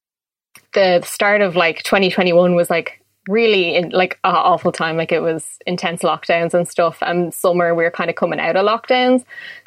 the 0.74 1.01
start 1.01 1.41
of 1.41 1.55
like 1.55 1.84
2021 1.84 2.55
was 2.55 2.70
like 2.70 3.01
really 3.27 3.75
in, 3.75 3.89
like 3.89 4.20
an 4.24 4.36
awful 4.36 4.72
time. 4.72 4.98
Like 4.98 5.12
it 5.12 5.22
was 5.22 5.58
intense 5.65 6.01
lockdowns 6.01 6.53
and 6.53 6.67
stuff. 6.67 6.98
And 7.01 7.34
summer, 7.34 7.74
we 7.74 7.84
were 7.84 7.91
kind 7.91 8.10
of 8.10 8.15
coming 8.15 8.39
out 8.39 8.55
of 8.55 8.65
lockdowns, 8.65 9.24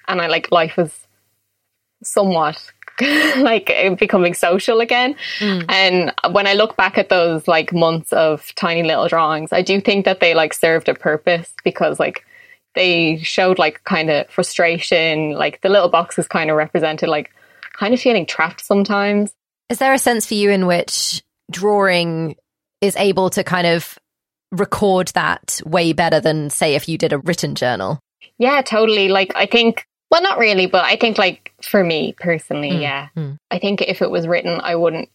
and 0.08 0.20
I 0.20 0.26
like 0.26 0.52
life 0.52 0.76
was 0.76 1.06
somewhat 2.02 2.72
like 3.38 3.66
becoming 3.98 4.34
social 4.34 4.80
again. 4.80 5.16
Mm. 5.38 5.64
And 5.68 6.34
when 6.34 6.46
I 6.46 6.54
look 6.54 6.76
back 6.76 6.98
at 6.98 7.08
those 7.08 7.46
like 7.46 7.72
months 7.72 8.12
of 8.12 8.54
tiny 8.54 8.82
little 8.82 9.08
drawings, 9.08 9.52
I 9.52 9.62
do 9.62 9.80
think 9.80 10.04
that 10.04 10.20
they 10.20 10.34
like 10.34 10.54
served 10.54 10.88
a 10.88 10.94
purpose 10.94 11.52
because 11.64 12.00
like 12.00 12.24
they 12.74 13.18
showed 13.18 13.58
like 13.58 13.82
kind 13.84 14.10
of 14.10 14.28
frustration, 14.30 15.32
like 15.32 15.60
the 15.62 15.68
little 15.68 15.88
boxes 15.88 16.28
kind 16.28 16.50
of 16.50 16.56
represented 16.56 17.08
like 17.08 17.32
kind 17.72 17.92
of 17.92 18.00
feeling 18.00 18.26
trapped 18.26 18.64
sometimes. 18.64 19.32
Is 19.68 19.78
there 19.78 19.92
a 19.92 19.98
sense 19.98 20.26
for 20.26 20.34
you 20.34 20.50
in 20.50 20.66
which 20.66 21.22
drawing 21.50 22.36
is 22.80 22.96
able 22.96 23.30
to 23.30 23.44
kind 23.44 23.66
of 23.66 23.98
record 24.52 25.08
that 25.08 25.60
way 25.64 25.92
better 25.92 26.20
than 26.20 26.50
say 26.50 26.74
if 26.74 26.88
you 26.88 26.96
did 26.98 27.12
a 27.12 27.18
written 27.18 27.54
journal? 27.54 28.00
Yeah, 28.38 28.62
totally. 28.62 29.08
Like 29.08 29.32
I 29.34 29.46
think 29.46 29.86
well, 30.10 30.22
not 30.22 30.38
really, 30.38 30.66
but 30.66 30.84
I 30.84 30.96
think 30.96 31.18
like 31.18 31.52
for 31.62 31.82
me 31.82 32.14
personally, 32.18 32.70
mm. 32.70 32.80
yeah. 32.80 33.08
Mm. 33.16 33.38
I 33.50 33.58
think 33.58 33.82
if 33.82 34.02
it 34.02 34.10
was 34.10 34.26
written, 34.26 34.60
I 34.62 34.76
wouldn't 34.76 35.08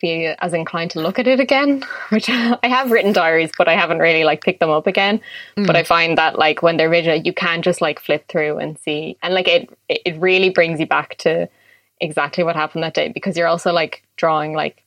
be 0.00 0.26
as 0.26 0.52
inclined 0.52 0.90
to 0.92 1.00
look 1.00 1.18
at 1.18 1.26
it 1.26 1.40
again, 1.40 1.84
which 2.10 2.28
I 2.30 2.58
have 2.62 2.90
written 2.90 3.12
diaries, 3.12 3.50
but 3.56 3.68
I 3.68 3.74
haven't 3.74 3.98
really 3.98 4.24
like 4.24 4.44
picked 4.44 4.60
them 4.60 4.70
up 4.70 4.86
again. 4.86 5.20
Mm. 5.56 5.66
But 5.66 5.76
I 5.76 5.82
find 5.82 6.18
that 6.18 6.38
like 6.38 6.62
when 6.62 6.76
they're 6.76 6.90
visual, 6.90 7.16
you 7.16 7.32
can 7.32 7.62
just 7.62 7.80
like 7.80 8.00
flip 8.00 8.28
through 8.28 8.58
and 8.58 8.78
see, 8.78 9.16
and 9.22 9.34
like 9.34 9.48
it, 9.48 9.70
it 9.88 10.20
really 10.20 10.50
brings 10.50 10.78
you 10.78 10.86
back 10.86 11.16
to 11.18 11.48
exactly 12.00 12.44
what 12.44 12.54
happened 12.54 12.84
that 12.84 12.94
day 12.94 13.08
because 13.08 13.36
you're 13.36 13.48
also 13.48 13.72
like 13.72 14.04
drawing 14.16 14.52
like 14.52 14.84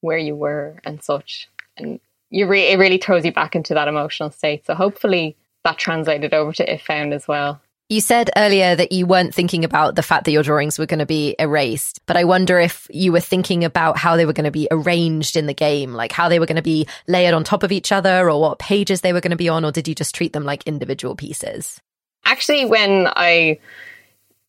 where 0.00 0.18
you 0.18 0.34
were 0.34 0.80
and 0.84 1.02
such, 1.02 1.48
and 1.76 2.00
you 2.30 2.46
re- 2.46 2.68
it 2.68 2.78
really 2.78 2.98
throws 2.98 3.24
you 3.24 3.32
back 3.32 3.54
into 3.54 3.74
that 3.74 3.88
emotional 3.88 4.30
state. 4.30 4.64
So 4.64 4.74
hopefully 4.74 5.36
that 5.64 5.76
translated 5.76 6.32
over 6.32 6.52
to 6.54 6.72
if 6.72 6.82
found 6.82 7.12
as 7.12 7.28
well. 7.28 7.60
You 7.90 8.02
said 8.02 8.28
earlier 8.36 8.76
that 8.76 8.92
you 8.92 9.06
weren't 9.06 9.34
thinking 9.34 9.64
about 9.64 9.94
the 9.94 10.02
fact 10.02 10.24
that 10.24 10.32
your 10.32 10.42
drawings 10.42 10.78
were 10.78 10.84
going 10.84 10.98
to 10.98 11.06
be 11.06 11.34
erased, 11.38 12.04
but 12.04 12.18
I 12.18 12.24
wonder 12.24 12.58
if 12.58 12.86
you 12.90 13.12
were 13.12 13.20
thinking 13.20 13.64
about 13.64 13.96
how 13.96 14.16
they 14.16 14.26
were 14.26 14.34
going 14.34 14.44
to 14.44 14.50
be 14.50 14.68
arranged 14.70 15.38
in 15.38 15.46
the 15.46 15.54
game, 15.54 15.94
like 15.94 16.12
how 16.12 16.28
they 16.28 16.38
were 16.38 16.44
going 16.44 16.56
to 16.56 16.62
be 16.62 16.86
layered 17.06 17.32
on 17.32 17.44
top 17.44 17.62
of 17.62 17.72
each 17.72 17.90
other 17.90 18.28
or 18.28 18.38
what 18.38 18.58
pages 18.58 19.00
they 19.00 19.14
were 19.14 19.22
going 19.22 19.30
to 19.30 19.38
be 19.38 19.48
on, 19.48 19.64
or 19.64 19.72
did 19.72 19.88
you 19.88 19.94
just 19.94 20.14
treat 20.14 20.34
them 20.34 20.44
like 20.44 20.64
individual 20.64 21.16
pieces? 21.16 21.80
Actually, 22.26 22.66
when 22.66 23.06
I 23.06 23.58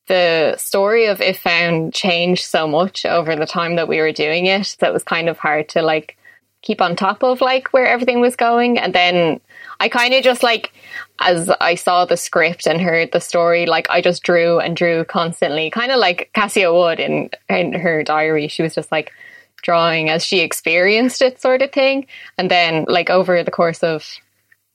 the 0.08 0.58
story 0.58 1.05
of 1.05 1.22
If 1.22 1.39
Found 1.39 1.93
changed 1.93 2.43
so 2.43 2.67
much 2.67 3.05
over 3.05 3.38
the 3.38 3.46
time 3.46 3.77
that 3.77 3.88
we 3.88 4.00
were 4.00 4.12
doing 4.12 4.48
it 4.48 4.75
that 4.79 4.89
it 4.89 4.93
was 4.93 5.03
kind 5.03 5.29
of 5.29 5.38
hard 5.38 5.69
to 5.69 5.81
like 5.81 6.17
keep 6.62 6.81
on 6.81 6.98
top 6.98 7.24
of 7.24 7.39
like 7.39 7.72
where 7.72 7.88
everything 7.88 8.19
was 8.19 8.36
going. 8.36 8.77
And 8.77 8.93
then 8.93 9.39
I 9.79 9.89
kind 9.89 10.13
of 10.13 10.24
just 10.24 10.43
like, 10.43 10.71
as 11.19 11.50
I 11.62 11.75
saw 11.75 12.05
the 12.05 12.17
script 12.17 12.67
and 12.67 12.81
heard 12.81 13.12
the 13.12 13.21
story, 13.21 13.65
like 13.65 13.89
I 13.89 14.01
just 14.01 14.24
drew 14.24 14.59
and 14.59 14.75
drew 14.75 15.05
constantly, 15.05 15.69
kind 15.69 15.91
of 15.91 16.00
like 16.00 16.29
Kasio 16.36 16.74
would 16.74 17.00
in, 17.00 17.29
in 17.48 17.74
her 17.74 18.03
diary. 18.03 18.48
She 18.48 18.62
was 18.62 18.75
just 18.75 18.91
like 18.91 19.12
drawing 19.62 20.09
as 20.09 20.25
she 20.25 20.39
experienced 20.39 21.21
it, 21.21 21.41
sort 21.41 21.62
of 21.62 21.71
thing. 21.71 22.07
And 22.38 22.50
then, 22.50 22.86
like, 22.88 23.09
over 23.09 23.43
the 23.43 23.51
course 23.51 23.83
of, 23.83 24.05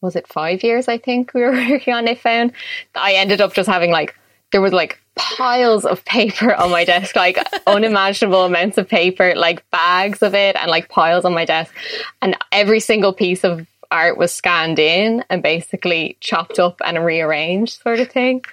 was 0.01 0.17
it 0.17 0.29
five 0.29 0.63
years, 0.63 0.89
I 0.89 0.99
think 0.99 1.33
we 1.35 1.43
were 1.43 1.53
working 1.71 1.95
on 1.95 2.09
If 2.09 2.23
Found, 2.23 2.53
I 2.95 3.15
ended 3.15 3.41
up 3.41 3.55
just 3.55 3.69
having 3.69 3.91
like, 3.91 4.15
there 4.53 4.61
was 4.61 4.73
like 4.73 5.01
piles 5.17 5.85
of 5.85 6.05
paper 6.05 6.55
on 6.55 6.71
my 6.71 6.85
desk, 6.85 7.17
like 7.17 7.39
unimaginable 7.67 8.45
amounts 8.45 8.79
of 8.79 8.89
paper, 8.89 9.35
like 9.35 9.69
bags 9.71 10.23
of 10.23 10.35
it, 10.35 10.57
and 10.57 10.71
like 10.71 10.89
piles 10.89 11.25
on 11.25 11.33
my 11.33 11.45
desk. 11.45 11.75
And 12.23 12.37
every 12.53 12.81
single 12.81 13.13
piece 13.13 13.45
of 13.45 13.67
art 13.95 14.19
was 14.19 14.35
scanned 14.35 14.79
in 14.79 15.25
and 15.31 15.43
basically 15.43 16.19
chopped 16.21 16.59
up 16.59 16.81
and 16.85 17.05
rearranged, 17.05 17.81
sort 17.81 18.01
of 18.01 18.11
thing. 18.11 18.45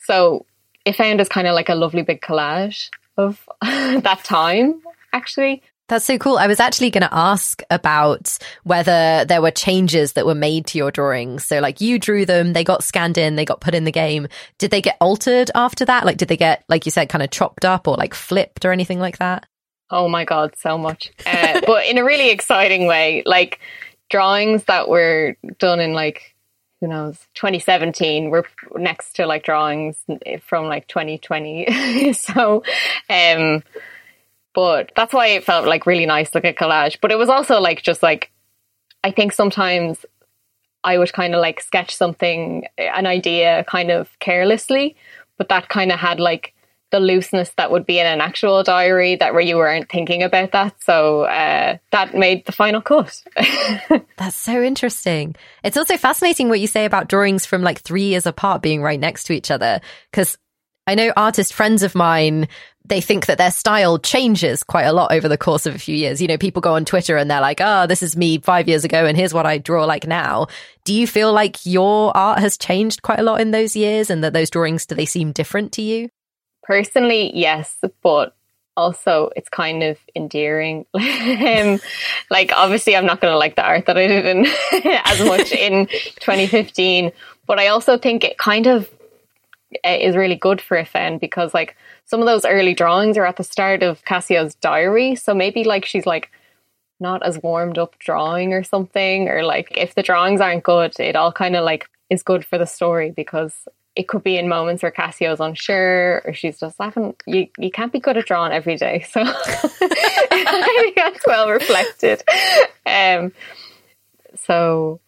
So 0.00 0.44
If 0.84 0.96
Found 0.96 1.20
as 1.20 1.28
kind 1.28 1.46
of 1.46 1.54
like 1.54 1.68
a 1.68 1.74
lovely 1.74 2.02
big 2.02 2.20
collage 2.20 2.90
of 3.16 3.48
that 3.62 4.20
time, 4.24 4.82
actually. 5.12 5.62
That's 5.88 6.04
so 6.04 6.18
cool. 6.18 6.36
I 6.36 6.48
was 6.48 6.60
actually 6.60 6.90
going 6.90 7.02
to 7.02 7.14
ask 7.14 7.62
about 7.70 8.36
whether 8.64 9.24
there 9.24 9.40
were 9.40 9.50
changes 9.50 10.12
that 10.14 10.26
were 10.26 10.34
made 10.34 10.66
to 10.66 10.78
your 10.78 10.90
drawings. 10.90 11.46
So, 11.46 11.60
like, 11.60 11.80
you 11.80 11.98
drew 11.98 12.26
them, 12.26 12.52
they 12.52 12.62
got 12.62 12.84
scanned 12.84 13.16
in, 13.16 13.36
they 13.36 13.46
got 13.46 13.62
put 13.62 13.74
in 13.74 13.84
the 13.84 13.92
game. 13.92 14.28
Did 14.58 14.70
they 14.70 14.82
get 14.82 14.98
altered 15.00 15.50
after 15.54 15.86
that? 15.86 16.04
Like, 16.04 16.18
did 16.18 16.28
they 16.28 16.36
get, 16.36 16.62
like 16.68 16.84
you 16.84 16.90
said, 16.90 17.08
kind 17.08 17.22
of 17.22 17.30
chopped 17.30 17.64
up 17.64 17.88
or 17.88 17.96
like 17.96 18.12
flipped 18.12 18.66
or 18.66 18.72
anything 18.72 19.00
like 19.00 19.16
that? 19.18 19.46
Oh 19.90 20.08
my 20.08 20.26
God, 20.26 20.54
so 20.58 20.76
much. 20.76 21.10
Uh, 21.24 21.62
but 21.66 21.86
in 21.86 21.96
a 21.96 22.04
really 22.04 22.30
exciting 22.30 22.86
way. 22.86 23.22
Like, 23.24 23.58
drawings 24.10 24.64
that 24.64 24.88
were 24.88 25.36
done 25.58 25.80
in 25.80 25.92
like, 25.92 26.34
who 26.80 26.88
knows, 26.88 27.18
2017 27.34 28.30
were 28.30 28.46
next 28.76 29.16
to 29.16 29.26
like 29.26 29.44
drawings 29.44 30.02
from 30.42 30.66
like 30.66 30.86
2020. 30.88 32.12
so, 32.12 32.62
um, 33.10 33.62
but 34.54 34.92
that's 34.96 35.12
why 35.12 35.28
it 35.28 35.44
felt 35.44 35.66
like 35.66 35.86
really 35.86 36.06
nice, 36.06 36.34
like 36.34 36.44
a 36.44 36.52
collage. 36.52 36.98
But 37.00 37.12
it 37.12 37.18
was 37.18 37.28
also 37.28 37.60
like 37.60 37.82
just 37.82 38.02
like 38.02 38.30
I 39.04 39.10
think 39.10 39.32
sometimes 39.32 40.04
I 40.84 40.98
would 40.98 41.12
kind 41.12 41.34
of 41.34 41.40
like 41.40 41.60
sketch 41.60 41.94
something, 41.94 42.66
an 42.76 43.06
idea, 43.06 43.64
kind 43.68 43.90
of 43.90 44.18
carelessly, 44.18 44.96
but 45.36 45.48
that 45.48 45.68
kind 45.68 45.92
of 45.92 45.98
had 45.98 46.20
like 46.20 46.54
the 46.90 47.00
looseness 47.00 47.50
that 47.56 47.70
would 47.70 47.86
be 47.86 47.98
in 47.98 48.06
an 48.06 48.20
actual 48.20 48.62
diary 48.62 49.16
that 49.16 49.32
where 49.32 49.42
you 49.42 49.56
weren't 49.56 49.90
thinking 49.90 50.22
about 50.22 50.52
that. 50.52 50.74
So 50.82 51.22
uh, 51.22 51.78
that 51.92 52.14
made 52.14 52.46
the 52.46 52.52
final 52.52 52.80
cut. 52.80 53.22
That's 54.16 54.36
so 54.36 54.62
interesting. 54.62 55.34
It's 55.62 55.76
also 55.76 55.96
fascinating 55.96 56.48
what 56.48 56.60
you 56.60 56.66
say 56.66 56.84
about 56.84 57.08
drawings 57.08 57.46
from 57.46 57.62
like 57.62 57.80
three 57.80 58.04
years 58.04 58.26
apart 58.26 58.62
being 58.62 58.82
right 58.82 59.00
next 59.00 59.24
to 59.24 59.32
each 59.32 59.50
other. 59.50 59.80
Because 60.10 60.38
I 60.86 60.94
know 60.94 61.12
artist 61.16 61.52
friends 61.52 61.82
of 61.82 61.94
mine 61.94 62.48
they 62.88 63.00
think 63.00 63.26
that 63.26 63.38
their 63.38 63.50
style 63.50 63.98
changes 63.98 64.62
quite 64.62 64.84
a 64.84 64.92
lot 64.92 65.12
over 65.12 65.28
the 65.28 65.36
course 65.36 65.66
of 65.66 65.74
a 65.74 65.78
few 65.78 65.94
years. 65.94 66.20
You 66.20 66.28
know, 66.28 66.38
people 66.38 66.62
go 66.62 66.74
on 66.74 66.84
Twitter 66.84 67.16
and 67.16 67.30
they're 67.30 67.40
like, 67.40 67.60
oh, 67.60 67.86
this 67.86 68.02
is 68.02 68.16
me 68.16 68.38
five 68.38 68.68
years 68.68 68.84
ago 68.84 69.04
and 69.04 69.16
here's 69.16 69.34
what 69.34 69.46
I 69.46 69.58
draw 69.58 69.84
like 69.84 70.06
now. 70.06 70.46
Do 70.84 70.94
you 70.94 71.06
feel 71.06 71.32
like 71.32 71.58
your 71.64 72.16
art 72.16 72.38
has 72.38 72.56
changed 72.56 73.02
quite 73.02 73.18
a 73.18 73.22
lot 73.22 73.40
in 73.40 73.50
those 73.50 73.76
years 73.76 74.10
and 74.10 74.24
that 74.24 74.32
those 74.32 74.50
drawings, 74.50 74.86
do 74.86 74.94
they 74.94 75.04
seem 75.04 75.32
different 75.32 75.72
to 75.72 75.82
you? 75.82 76.08
Personally, 76.68 77.34
yes, 77.34 77.78
but 78.02 78.36
also 78.76 79.30
it's 79.34 79.48
kind 79.48 79.82
of 79.82 79.96
endearing. 80.14 80.84
um, 80.94 81.80
like, 82.30 82.52
obviously, 82.52 82.94
I'm 82.94 83.06
not 83.06 83.22
going 83.22 83.32
to 83.32 83.38
like 83.38 83.56
the 83.56 83.64
art 83.64 83.86
that 83.86 83.96
I 83.96 84.06
did 84.06 84.26
in 84.26 84.46
as 85.06 85.26
much 85.26 85.50
in 85.50 85.86
2015, 86.20 87.10
but 87.46 87.58
I 87.58 87.68
also 87.68 87.96
think 87.96 88.22
it 88.22 88.36
kind 88.36 88.66
of 88.66 88.86
uh, 89.82 89.96
is 89.98 90.14
really 90.14 90.34
good 90.36 90.60
for 90.60 90.76
a 90.76 90.84
fan 90.84 91.16
because, 91.16 91.54
like, 91.54 91.74
some 92.04 92.20
of 92.20 92.26
those 92.26 92.44
early 92.44 92.74
drawings 92.74 93.16
are 93.16 93.24
at 93.24 93.38
the 93.38 93.44
start 93.44 93.82
of 93.82 94.04
Kasio's 94.04 94.54
diary. 94.56 95.14
So 95.14 95.32
maybe 95.32 95.64
like 95.64 95.86
she's 95.86 96.04
like 96.04 96.30
not 97.00 97.22
as 97.22 97.42
warmed 97.42 97.78
up 97.78 97.98
drawing 97.98 98.52
or 98.52 98.62
something, 98.62 99.30
or 99.30 99.42
like 99.42 99.68
if 99.74 99.94
the 99.94 100.02
drawings 100.02 100.42
aren't 100.42 100.64
good, 100.64 101.00
it 101.00 101.16
all 101.16 101.32
kind 101.32 101.56
of 101.56 101.64
like 101.64 101.88
is 102.10 102.22
good 102.22 102.44
for 102.44 102.58
the 102.58 102.66
story 102.66 103.10
because 103.10 103.54
it 103.98 104.06
could 104.06 104.22
be 104.22 104.38
in 104.38 104.48
moments 104.48 104.84
where 104.84 104.92
Kasio's 104.92 105.40
unsure 105.40 106.22
or 106.24 106.32
she's 106.32 106.60
just 106.60 106.78
laughing. 106.78 107.16
You 107.26 107.48
you 107.58 107.72
can't 107.72 107.92
be 107.92 107.98
good 107.98 108.16
at 108.16 108.26
drawing 108.26 108.52
every 108.52 108.76
day, 108.76 109.00
so 109.10 109.22
I 109.24 110.74
think 110.80 110.96
that's 110.96 111.26
well 111.26 111.50
reflected. 111.50 112.22
Um, 112.86 113.32
so 114.46 115.00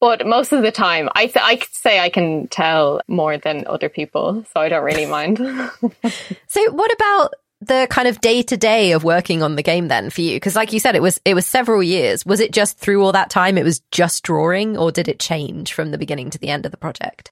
but 0.00 0.26
most 0.26 0.52
of 0.52 0.62
the 0.62 0.72
time, 0.72 1.08
I 1.14 1.26
th- 1.26 1.44
I 1.44 1.54
could 1.54 1.72
say 1.72 2.00
I 2.00 2.08
can 2.08 2.48
tell 2.48 3.00
more 3.06 3.38
than 3.38 3.64
other 3.68 3.88
people, 3.88 4.44
so 4.52 4.60
I 4.60 4.68
don't 4.68 4.82
really 4.82 5.06
mind. 5.06 5.38
so, 6.48 6.72
what 6.72 6.92
about 6.92 7.34
the 7.60 7.86
kind 7.88 8.08
of 8.08 8.20
day 8.20 8.42
to 8.42 8.56
day 8.56 8.90
of 8.90 9.04
working 9.04 9.44
on 9.44 9.54
the 9.54 9.62
game 9.62 9.86
then 9.86 10.10
for 10.10 10.22
you? 10.22 10.34
Because, 10.34 10.56
like 10.56 10.72
you 10.72 10.80
said, 10.80 10.96
it 10.96 11.02
was 11.02 11.20
it 11.24 11.34
was 11.34 11.46
several 11.46 11.80
years. 11.80 12.26
Was 12.26 12.40
it 12.40 12.50
just 12.50 12.76
through 12.80 13.04
all 13.04 13.12
that 13.12 13.30
time? 13.30 13.56
It 13.56 13.62
was 13.62 13.78
just 13.92 14.24
drawing, 14.24 14.76
or 14.76 14.90
did 14.90 15.06
it 15.06 15.20
change 15.20 15.72
from 15.72 15.92
the 15.92 15.98
beginning 15.98 16.30
to 16.30 16.38
the 16.38 16.48
end 16.48 16.66
of 16.66 16.72
the 16.72 16.76
project? 16.76 17.30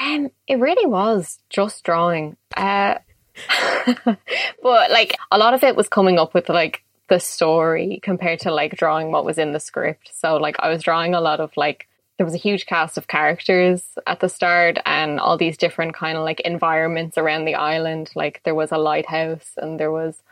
Um, 0.00 0.30
it 0.46 0.58
really 0.58 0.86
was 0.86 1.38
just 1.50 1.84
drawing. 1.84 2.36
Uh, 2.56 2.96
but 4.04 4.90
like 4.90 5.16
a 5.30 5.38
lot 5.38 5.54
of 5.54 5.64
it 5.64 5.76
was 5.76 5.88
coming 5.88 6.18
up 6.18 6.34
with 6.34 6.48
like 6.48 6.82
the 7.08 7.18
story 7.18 8.00
compared 8.02 8.40
to 8.40 8.52
like 8.52 8.76
drawing 8.76 9.10
what 9.10 9.24
was 9.24 9.38
in 9.38 9.52
the 9.52 9.60
script. 9.60 10.10
So 10.14 10.36
like 10.36 10.56
I 10.58 10.68
was 10.68 10.82
drawing 10.82 11.14
a 11.14 11.20
lot 11.20 11.40
of 11.40 11.56
like 11.56 11.88
there 12.16 12.26
was 12.26 12.34
a 12.34 12.38
huge 12.38 12.66
cast 12.66 12.96
of 12.98 13.08
characters 13.08 13.98
at 14.06 14.20
the 14.20 14.28
start 14.28 14.78
and 14.86 15.18
all 15.18 15.36
these 15.36 15.56
different 15.56 15.94
kind 15.94 16.16
of 16.16 16.24
like 16.24 16.40
environments 16.40 17.18
around 17.18 17.44
the 17.44 17.54
island. 17.54 18.10
Like 18.14 18.40
there 18.44 18.54
was 18.54 18.70
a 18.70 18.78
lighthouse 18.78 19.52
and 19.56 19.80
there 19.80 19.90
was 19.90 20.22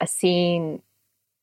a 0.00 0.06
scene 0.06 0.80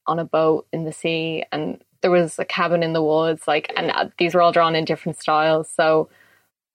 on 0.08 0.20
a 0.20 0.26
boat 0.26 0.68
in 0.72 0.86
the 0.86 0.94
sea 0.94 1.46
and 1.52 1.84
there 2.02 2.12
was 2.12 2.40
a 2.40 2.46
cabin 2.46 2.84
in 2.84 2.94
the 2.94 3.04
woods. 3.04 3.48
Like, 3.48 3.72
and 3.76 3.92
uh, 3.92 4.10
these 4.18 4.34
were 4.34 4.42
all 4.42 4.52
drawn 4.52 4.76
in 4.76 4.86
different 4.86 5.20
styles. 5.20 5.70
So 5.70 6.10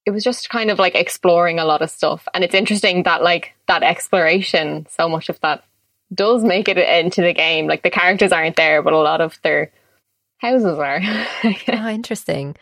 it 0.07 0.11
was 0.11 0.25
just 0.25 0.49
kind 0.49 0.71
of 0.71 0.78
like 0.78 0.95
exploring 0.95 1.59
a 1.59 1.64
lot 1.64 1.83
of 1.83 1.90
stuff. 1.90 2.26
And 2.35 2.42
it's 2.42 2.54
interesting 2.54 3.02
that 3.04 3.23
like 3.23 3.54
that 3.66 3.83
exploration, 3.83 4.87
so 4.90 5.09
much 5.09 5.28
of 5.28 5.40
that 5.40 5.64
does 6.12 6.42
make 6.42 6.69
it 6.69 6.78
into 6.78 7.23
the 7.23 7.35
game. 7.35 7.66
Like 7.66 7.83
the 7.83 7.90
characters 7.90 8.33
aren't 8.33 8.57
there, 8.57 8.83
but 8.83 8.92
a 8.92 8.99
lot 8.99 9.21
of 9.21 9.38
their 9.42 9.71
houses 10.38 10.78
are. 10.78 11.00
oh, 11.45 11.88
interesting 11.88 12.57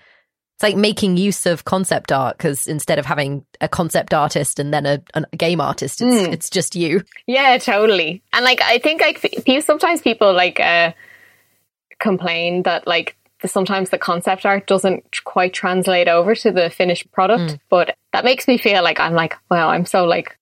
it's 0.58 0.64
like 0.64 0.76
making 0.76 1.16
use 1.16 1.46
of 1.46 1.64
concept 1.64 2.10
art 2.10 2.36
because 2.36 2.66
instead 2.66 2.98
of 2.98 3.06
having 3.06 3.44
a 3.60 3.68
concept 3.68 4.12
artist 4.12 4.58
and 4.58 4.74
then 4.74 4.86
a, 4.86 5.00
a 5.14 5.24
game 5.36 5.60
artist, 5.60 6.00
it's 6.00 6.12
mm. 6.12 6.32
it's 6.32 6.50
just 6.50 6.74
you. 6.74 7.04
Yeah, 7.28 7.56
totally. 7.58 8.24
And 8.32 8.44
like 8.44 8.60
I 8.60 8.78
think 8.78 9.00
like 9.00 9.62
sometimes 9.62 10.02
people 10.02 10.32
like 10.32 10.58
uh, 10.58 10.94
complain 12.00 12.64
that 12.64 12.88
like 12.88 13.16
sometimes 13.46 13.90
the 13.90 13.98
concept 13.98 14.44
art 14.44 14.66
doesn't 14.66 15.24
quite 15.24 15.52
translate 15.52 16.08
over 16.08 16.34
to 16.34 16.50
the 16.50 16.70
finished 16.70 17.10
product, 17.12 17.52
mm. 17.52 17.60
but 17.68 17.96
that 18.12 18.24
makes 18.24 18.48
me 18.48 18.58
feel 18.58 18.82
like 18.82 18.98
I'm 19.00 19.14
like 19.14 19.36
wow, 19.50 19.68
I'm 19.68 19.86
so 19.86 20.04
like 20.04 20.36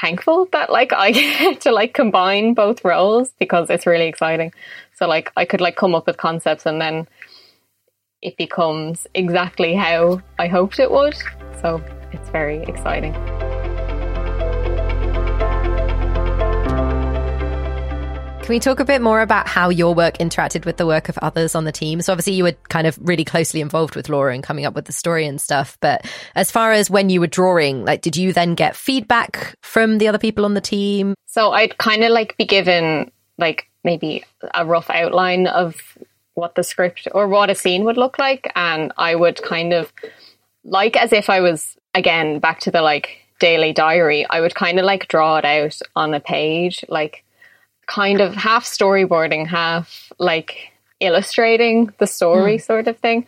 thankful 0.00 0.48
that 0.52 0.70
like 0.70 0.92
I 0.92 1.10
get 1.12 1.60
to 1.62 1.72
like 1.72 1.94
combine 1.94 2.54
both 2.54 2.84
roles 2.84 3.32
because 3.38 3.70
it's 3.70 3.86
really 3.86 4.06
exciting. 4.06 4.52
So 4.94 5.06
like 5.06 5.32
I 5.36 5.44
could 5.44 5.60
like 5.60 5.76
come 5.76 5.94
up 5.94 6.06
with 6.06 6.16
concepts 6.16 6.66
and 6.66 6.80
then 6.80 7.08
it 8.22 8.36
becomes 8.36 9.06
exactly 9.14 9.74
how 9.74 10.20
I 10.38 10.46
hoped 10.48 10.78
it 10.78 10.90
would. 10.90 11.16
So 11.60 11.82
it's 12.12 12.28
very 12.30 12.62
exciting. 12.64 13.14
Can 18.50 18.56
we 18.56 18.58
talk 18.58 18.80
a 18.80 18.84
bit 18.84 19.00
more 19.00 19.20
about 19.20 19.46
how 19.46 19.68
your 19.68 19.94
work 19.94 20.18
interacted 20.18 20.66
with 20.66 20.76
the 20.76 20.84
work 20.84 21.08
of 21.08 21.16
others 21.18 21.54
on 21.54 21.66
the 21.66 21.70
team? 21.70 22.02
So 22.02 22.12
obviously 22.12 22.32
you 22.32 22.42
were 22.42 22.56
kind 22.68 22.88
of 22.88 22.98
really 23.00 23.24
closely 23.24 23.60
involved 23.60 23.94
with 23.94 24.08
Laura 24.08 24.34
and 24.34 24.42
coming 24.42 24.66
up 24.66 24.74
with 24.74 24.86
the 24.86 24.92
story 24.92 25.24
and 25.24 25.40
stuff. 25.40 25.78
But 25.80 26.04
as 26.34 26.50
far 26.50 26.72
as 26.72 26.90
when 26.90 27.10
you 27.10 27.20
were 27.20 27.28
drawing, 27.28 27.84
like, 27.84 28.02
did 28.02 28.16
you 28.16 28.32
then 28.32 28.56
get 28.56 28.74
feedback 28.74 29.54
from 29.62 29.98
the 29.98 30.08
other 30.08 30.18
people 30.18 30.44
on 30.44 30.54
the 30.54 30.60
team? 30.60 31.14
So 31.26 31.52
I'd 31.52 31.78
kind 31.78 32.02
of 32.02 32.10
like 32.10 32.36
be 32.38 32.44
given 32.44 33.12
like 33.38 33.70
maybe 33.84 34.24
a 34.52 34.66
rough 34.66 34.90
outline 34.90 35.46
of 35.46 35.76
what 36.34 36.56
the 36.56 36.64
script 36.64 37.06
or 37.12 37.28
what 37.28 37.50
a 37.50 37.54
scene 37.54 37.84
would 37.84 37.98
look 37.98 38.18
like. 38.18 38.50
And 38.56 38.92
I 38.98 39.14
would 39.14 39.40
kind 39.44 39.72
of 39.72 39.92
like 40.64 40.96
as 40.96 41.12
if 41.12 41.30
I 41.30 41.40
was 41.40 41.76
again 41.94 42.40
back 42.40 42.58
to 42.62 42.72
the 42.72 42.82
like 42.82 43.10
daily 43.38 43.72
diary, 43.72 44.26
I 44.28 44.40
would 44.40 44.56
kind 44.56 44.80
of 44.80 44.84
like 44.84 45.06
draw 45.06 45.36
it 45.36 45.44
out 45.44 45.78
on 45.94 46.14
a 46.14 46.18
page, 46.20 46.84
like 46.88 47.22
kind 47.90 48.20
of 48.20 48.34
half 48.34 48.64
storyboarding, 48.64 49.46
half 49.46 50.12
like 50.18 50.70
illustrating 51.00 51.92
the 51.98 52.06
story 52.06 52.56
mm. 52.56 52.62
sort 52.62 52.86
of 52.86 52.96
thing. 52.98 53.26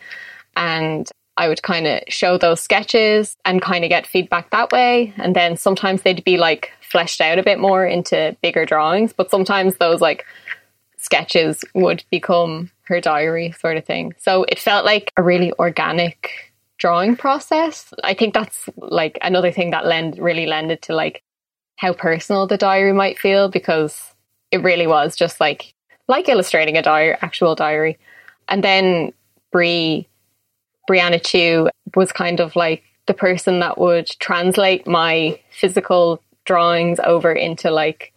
And 0.55 1.09
I 1.35 1.49
would 1.49 1.61
kind 1.61 1.85
of 1.85 2.01
show 2.07 2.37
those 2.37 2.61
sketches 2.61 3.35
and 3.43 3.61
kind 3.61 3.83
of 3.83 3.89
get 3.89 4.07
feedback 4.07 4.51
that 4.51 4.71
way. 4.71 5.13
And 5.17 5.35
then 5.35 5.57
sometimes 5.57 6.03
they'd 6.03 6.23
be 6.23 6.37
like 6.37 6.71
fleshed 6.81 7.19
out 7.19 7.39
a 7.39 7.43
bit 7.43 7.59
more 7.59 7.85
into 7.85 8.37
bigger 8.41 8.65
drawings, 8.65 9.11
but 9.11 9.29
sometimes 9.29 9.77
those 9.77 9.99
like 9.99 10.25
sketches 10.97 11.65
would 11.73 12.03
become 12.09 12.71
her 12.83 13.01
diary 13.01 13.51
sort 13.59 13.77
of 13.77 13.85
thing. 13.85 14.13
So 14.17 14.45
it 14.47 14.59
felt 14.59 14.85
like 14.85 15.11
a 15.17 15.23
really 15.23 15.51
organic 15.59 16.53
drawing 16.77 17.17
process. 17.17 17.93
I 18.03 18.13
think 18.13 18.33
that's 18.33 18.69
like 18.77 19.17
another 19.21 19.51
thing 19.51 19.71
that 19.71 19.85
lend 19.85 20.19
really 20.19 20.45
lended 20.45 20.83
to 20.83 20.95
like 20.95 21.21
how 21.77 21.93
personal 21.93 22.47
the 22.47 22.57
diary 22.57 22.93
might 22.93 23.19
feel 23.19 23.49
because 23.49 24.12
it 24.53 24.61
really 24.61 24.85
was 24.85 25.15
just 25.15 25.39
like 25.39 25.73
like 26.07 26.29
illustrating 26.29 26.77
a 26.77 26.81
diary, 26.81 27.17
actual 27.21 27.55
diary. 27.55 27.97
And 28.47 28.63
then 28.63 29.11
Brie 29.51 30.07
Brianna 30.87 31.23
Chu 31.25 31.69
was 31.95 32.11
kind 32.11 32.39
of 32.39 32.55
like 32.55 32.83
the 33.07 33.13
person 33.15 33.59
that 33.61 33.77
would 33.79 34.07
translate 34.19 34.85
my 34.85 35.39
physical 35.49 36.21
drawings 36.45 36.99
over 37.03 37.31
into 37.31 37.71
like 37.71 38.13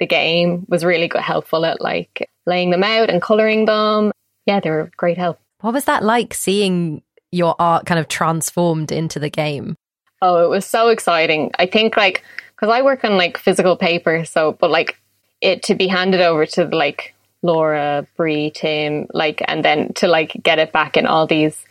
the 0.00 0.06
game 0.06 0.66
was 0.68 0.84
really 0.84 1.08
good 1.08 1.20
helpful 1.20 1.64
at 1.64 1.80
like 1.80 2.28
laying 2.46 2.70
them 2.70 2.82
out 2.82 3.08
and 3.08 3.22
coloring 3.22 3.66
them. 3.66 4.12
Yeah, 4.44 4.60
they 4.60 4.70
were 4.70 4.90
great 4.96 5.18
help. 5.18 5.38
What 5.60 5.72
was 5.72 5.84
that 5.84 6.02
like 6.02 6.34
seeing 6.34 7.02
your 7.30 7.54
art 7.60 7.86
kind 7.86 8.00
of 8.00 8.08
transformed 8.08 8.90
into 8.90 9.20
the 9.20 9.30
game? 9.30 9.76
Oh, 10.20 10.44
it 10.44 10.48
was 10.48 10.66
so 10.66 10.88
exciting. 10.88 11.52
I 11.58 11.66
think 11.66 11.96
like 11.96 12.24
because 12.56 12.72
I 12.72 12.82
work 12.82 13.04
on 13.04 13.16
like 13.16 13.38
physical 13.38 13.76
paper, 13.76 14.24
so 14.24 14.52
but 14.52 14.70
like 14.70 14.98
it 15.40 15.64
to 15.64 15.74
be 15.74 15.86
handed 15.86 16.20
over 16.20 16.46
to 16.46 16.64
like 16.64 17.14
Laura, 17.42 18.06
Brie, 18.16 18.50
Tim, 18.50 19.06
like, 19.12 19.42
and 19.46 19.64
then 19.64 19.92
to 19.94 20.08
like 20.08 20.32
get 20.42 20.58
it 20.58 20.72
back 20.72 20.96
in 20.96 21.06
all 21.06 21.26
these 21.26 21.64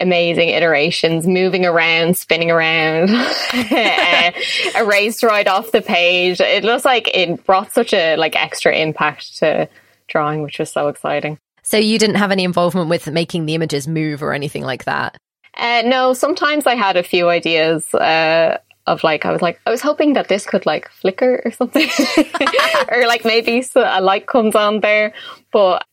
amazing 0.00 0.48
iterations, 0.48 1.26
moving 1.26 1.64
around, 1.64 2.16
spinning 2.16 2.50
around, 2.50 3.10
erased 4.76 5.22
right 5.22 5.46
off 5.46 5.72
the 5.72 5.82
page. 5.82 6.40
It 6.40 6.64
looks 6.64 6.84
like 6.84 7.08
it 7.14 7.44
brought 7.46 7.72
such 7.72 7.92
a 7.94 8.16
like 8.16 8.36
extra 8.36 8.74
impact 8.76 9.38
to 9.38 9.68
drawing, 10.08 10.42
which 10.42 10.58
was 10.58 10.70
so 10.70 10.88
exciting. 10.88 11.38
So 11.62 11.78
you 11.78 11.98
didn't 11.98 12.16
have 12.16 12.30
any 12.30 12.44
involvement 12.44 12.88
with 12.90 13.10
making 13.10 13.46
the 13.46 13.54
images 13.54 13.88
move 13.88 14.22
or 14.22 14.34
anything 14.34 14.64
like 14.64 14.84
that? 14.84 15.16
Uh, 15.56 15.82
no, 15.86 16.12
sometimes 16.12 16.66
I 16.66 16.74
had 16.74 16.96
a 16.96 17.02
few 17.02 17.28
ideas. 17.28 17.94
Uh, 17.94 18.58
of 18.86 19.02
like 19.02 19.24
I 19.24 19.32
was 19.32 19.42
like 19.42 19.60
I 19.66 19.70
was 19.70 19.80
hoping 19.80 20.14
that 20.14 20.28
this 20.28 20.46
could 20.46 20.66
like 20.66 20.88
flicker 20.90 21.42
or 21.44 21.50
something, 21.50 21.88
or 22.88 23.06
like 23.06 23.24
maybe 23.24 23.62
so 23.62 23.82
a 23.82 24.00
light 24.00 24.26
comes 24.26 24.54
on 24.54 24.80
there, 24.80 25.12
but 25.52 25.84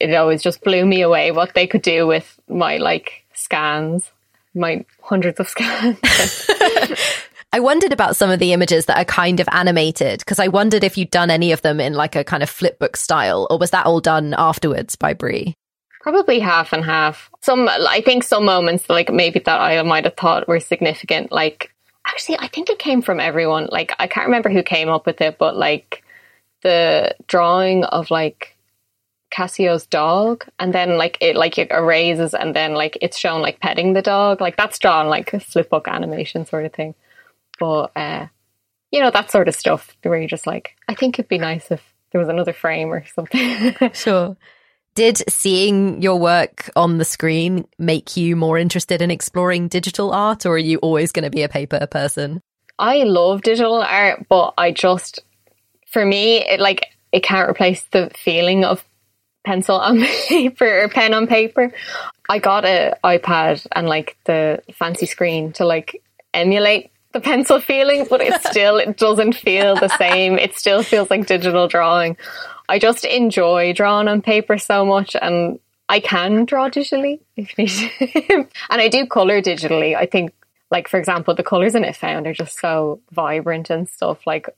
it 0.00 0.14
always 0.14 0.42
just 0.42 0.62
blew 0.62 0.84
me 0.86 1.02
away 1.02 1.32
what 1.32 1.54
they 1.54 1.66
could 1.66 1.82
do 1.82 2.06
with 2.06 2.40
my 2.48 2.76
like 2.76 3.24
scans, 3.34 4.10
my 4.54 4.84
hundreds 5.02 5.40
of 5.40 5.48
scans. 5.54 5.98
I 7.50 7.60
wondered 7.60 7.92
about 7.92 8.14
some 8.14 8.30
of 8.30 8.40
the 8.40 8.52
images 8.52 8.86
that 8.86 8.98
are 8.98 9.06
kind 9.06 9.40
of 9.40 9.48
animated 9.50 10.18
because 10.18 10.38
I 10.38 10.48
wondered 10.48 10.84
if 10.84 10.98
you'd 10.98 11.10
done 11.10 11.30
any 11.30 11.52
of 11.52 11.62
them 11.62 11.80
in 11.80 11.94
like 11.94 12.14
a 12.14 12.22
kind 12.22 12.42
of 12.42 12.50
flipbook 12.50 12.94
style, 12.94 13.46
or 13.50 13.58
was 13.58 13.70
that 13.70 13.86
all 13.86 14.00
done 14.00 14.34
afterwards 14.36 14.96
by 14.96 15.14
Brie? 15.14 15.54
Probably 16.02 16.40
half 16.40 16.72
and 16.72 16.84
half. 16.84 17.30
Some, 17.40 17.68
I 17.68 18.02
think, 18.04 18.22
some 18.22 18.44
moments 18.44 18.88
like 18.90 19.10
maybe 19.10 19.40
that 19.40 19.60
I 19.60 19.82
might 19.82 20.04
have 20.04 20.16
thought 20.16 20.46
were 20.46 20.60
significant. 20.60 21.32
Like, 21.32 21.72
actually, 22.08 22.38
I 22.38 22.48
think 22.48 22.70
it 22.70 22.78
came 22.78 23.02
from 23.02 23.20
everyone. 23.20 23.68
Like, 23.70 23.92
I 23.98 24.06
can't 24.06 24.26
remember 24.26 24.50
who 24.50 24.62
came 24.62 24.88
up 24.88 25.06
with 25.06 25.20
it, 25.20 25.38
but 25.38 25.56
like 25.56 26.02
the 26.62 27.14
drawing 27.26 27.84
of 27.84 28.10
like 28.10 28.56
Kasio's 29.30 29.86
dog, 29.86 30.46
and 30.58 30.72
then 30.72 30.96
like 30.96 31.18
it 31.20 31.36
like 31.36 31.58
it 31.58 31.70
erases, 31.70 32.34
and 32.34 32.54
then 32.54 32.74
like 32.74 32.98
it's 33.00 33.18
shown 33.18 33.42
like 33.42 33.60
petting 33.60 33.92
the 33.92 34.02
dog. 34.02 34.40
Like 34.40 34.56
that's 34.56 34.78
drawn 34.78 35.08
like 35.08 35.32
a 35.32 35.38
flipbook 35.38 35.86
animation 35.86 36.46
sort 36.46 36.64
of 36.64 36.72
thing. 36.72 36.94
But 37.58 37.92
uh, 37.96 38.26
you 38.90 39.00
know 39.00 39.10
that 39.10 39.30
sort 39.30 39.48
of 39.48 39.54
stuff 39.54 39.96
where 40.02 40.18
you're 40.18 40.28
just 40.28 40.46
like, 40.46 40.76
I 40.88 40.94
think 40.94 41.18
it'd 41.18 41.28
be 41.28 41.38
nice 41.38 41.70
if 41.70 41.82
there 42.10 42.20
was 42.20 42.28
another 42.28 42.52
frame 42.52 42.88
or 42.88 43.04
something. 43.14 43.74
sure. 43.92 44.36
Did 44.98 45.22
seeing 45.28 46.02
your 46.02 46.18
work 46.18 46.70
on 46.74 46.98
the 46.98 47.04
screen 47.04 47.68
make 47.78 48.16
you 48.16 48.34
more 48.34 48.58
interested 48.58 49.00
in 49.00 49.12
exploring 49.12 49.68
digital 49.68 50.12
art, 50.12 50.44
or 50.44 50.54
are 50.54 50.58
you 50.58 50.78
always 50.78 51.12
going 51.12 51.22
to 51.22 51.30
be 51.30 51.44
a 51.44 51.48
paper 51.48 51.86
person? 51.86 52.40
I 52.80 53.04
love 53.04 53.42
digital 53.42 53.80
art, 53.80 54.26
but 54.28 54.54
I 54.58 54.72
just, 54.72 55.20
for 55.86 56.04
me, 56.04 56.38
it 56.38 56.58
like 56.58 56.86
it 57.12 57.22
can't 57.22 57.48
replace 57.48 57.84
the 57.92 58.10
feeling 58.16 58.64
of 58.64 58.84
pencil 59.44 59.76
on 59.76 60.00
paper 60.28 60.82
or 60.82 60.88
pen 60.88 61.14
on 61.14 61.28
paper. 61.28 61.72
I 62.28 62.40
got 62.40 62.64
an 62.64 62.94
iPad 63.04 63.68
and 63.70 63.88
like 63.88 64.16
the 64.24 64.64
fancy 64.74 65.06
screen 65.06 65.52
to 65.52 65.64
like 65.64 66.02
emulate 66.34 66.90
the 67.12 67.20
pencil 67.20 67.60
feeling, 67.60 68.06
but 68.08 68.20
it 68.20 68.40
still 68.50 68.76
it 68.78 68.96
doesn't 68.96 69.34
feel 69.34 69.74
the 69.74 69.88
same. 69.88 70.38
It 70.38 70.56
still 70.56 70.82
feels 70.82 71.10
like 71.10 71.26
digital 71.26 71.68
drawing. 71.68 72.16
I 72.68 72.78
just 72.78 73.04
enjoy 73.04 73.72
drawing 73.72 74.08
on 74.08 74.22
paper 74.22 74.58
so 74.58 74.84
much 74.84 75.16
and 75.20 75.58
I 75.88 76.00
can 76.00 76.44
draw 76.44 76.68
digitally 76.68 77.20
if 77.36 77.56
need. 77.56 77.90
and 78.70 78.80
I 78.80 78.88
do 78.88 79.06
color 79.06 79.40
digitally. 79.40 79.96
I 79.96 80.06
think 80.06 80.32
like 80.70 80.86
for 80.86 80.98
example 80.98 81.34
the 81.34 81.42
colors 81.42 81.74
in 81.74 81.84
If 81.84 81.96
Found 81.98 82.26
are 82.26 82.34
just 82.34 82.58
so 82.60 83.00
vibrant 83.10 83.70
and 83.70 83.88
stuff 83.88 84.26
like 84.26 84.50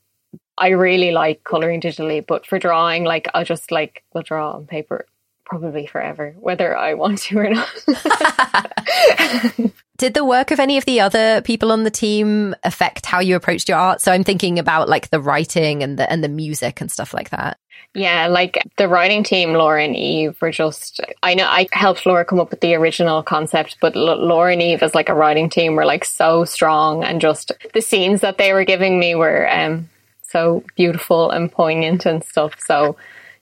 I 0.57 0.69
really 0.69 1.11
like 1.11 1.43
coloring 1.43 1.81
digitally, 1.81 2.25
but 2.25 2.45
for 2.45 2.59
drawing, 2.59 3.03
like 3.03 3.27
I'll 3.33 3.45
just 3.45 3.71
like 3.71 4.03
will 4.13 4.21
draw 4.21 4.51
on 4.51 4.67
paper 4.67 5.05
probably 5.45 5.87
forever, 5.87 6.35
whether 6.39 6.77
I 6.77 6.93
want 6.93 7.19
to 7.19 7.37
or 7.39 7.49
not. 7.49 7.69
Did 10.01 10.15
the 10.15 10.25
work 10.25 10.49
of 10.49 10.59
any 10.59 10.79
of 10.79 10.85
the 10.85 10.99
other 10.99 11.43
people 11.43 11.71
on 11.71 11.83
the 11.83 11.91
team 11.91 12.55
affect 12.63 13.05
how 13.05 13.19
you 13.19 13.35
approached 13.35 13.69
your 13.69 13.77
art? 13.77 14.01
So 14.01 14.11
I'm 14.11 14.23
thinking 14.23 14.57
about 14.57 14.89
like 14.89 15.11
the 15.11 15.19
writing 15.19 15.83
and 15.83 15.99
the 15.99 16.11
and 16.11 16.23
the 16.23 16.27
music 16.27 16.81
and 16.81 16.91
stuff 16.91 17.13
like 17.13 17.29
that. 17.29 17.59
Yeah, 17.93 18.25
like 18.25 18.57
the 18.77 18.87
writing 18.87 19.23
team, 19.23 19.53
Laura 19.53 19.83
and 19.83 19.95
Eve 19.95 20.35
were 20.41 20.49
just. 20.49 21.01
I 21.21 21.35
know 21.35 21.45
I 21.45 21.67
helped 21.71 22.07
Laura 22.07 22.25
come 22.25 22.39
up 22.39 22.49
with 22.49 22.61
the 22.61 22.73
original 22.73 23.21
concept, 23.21 23.77
but 23.79 23.95
L- 23.95 24.25
Laura 24.25 24.53
and 24.53 24.61
Eve 24.63 24.81
as 24.81 24.95
like 24.95 25.09
a 25.09 25.13
writing 25.13 25.51
team 25.51 25.75
were 25.75 25.85
like 25.85 26.03
so 26.03 26.45
strong, 26.45 27.03
and 27.03 27.21
just 27.21 27.51
the 27.75 27.81
scenes 27.83 28.21
that 28.21 28.39
they 28.39 28.53
were 28.53 28.65
giving 28.65 28.99
me 28.99 29.13
were 29.13 29.47
um, 29.51 29.87
so 30.23 30.63
beautiful 30.75 31.29
and 31.29 31.51
poignant 31.51 32.07
and 32.07 32.23
stuff. 32.23 32.55
So 32.65 32.97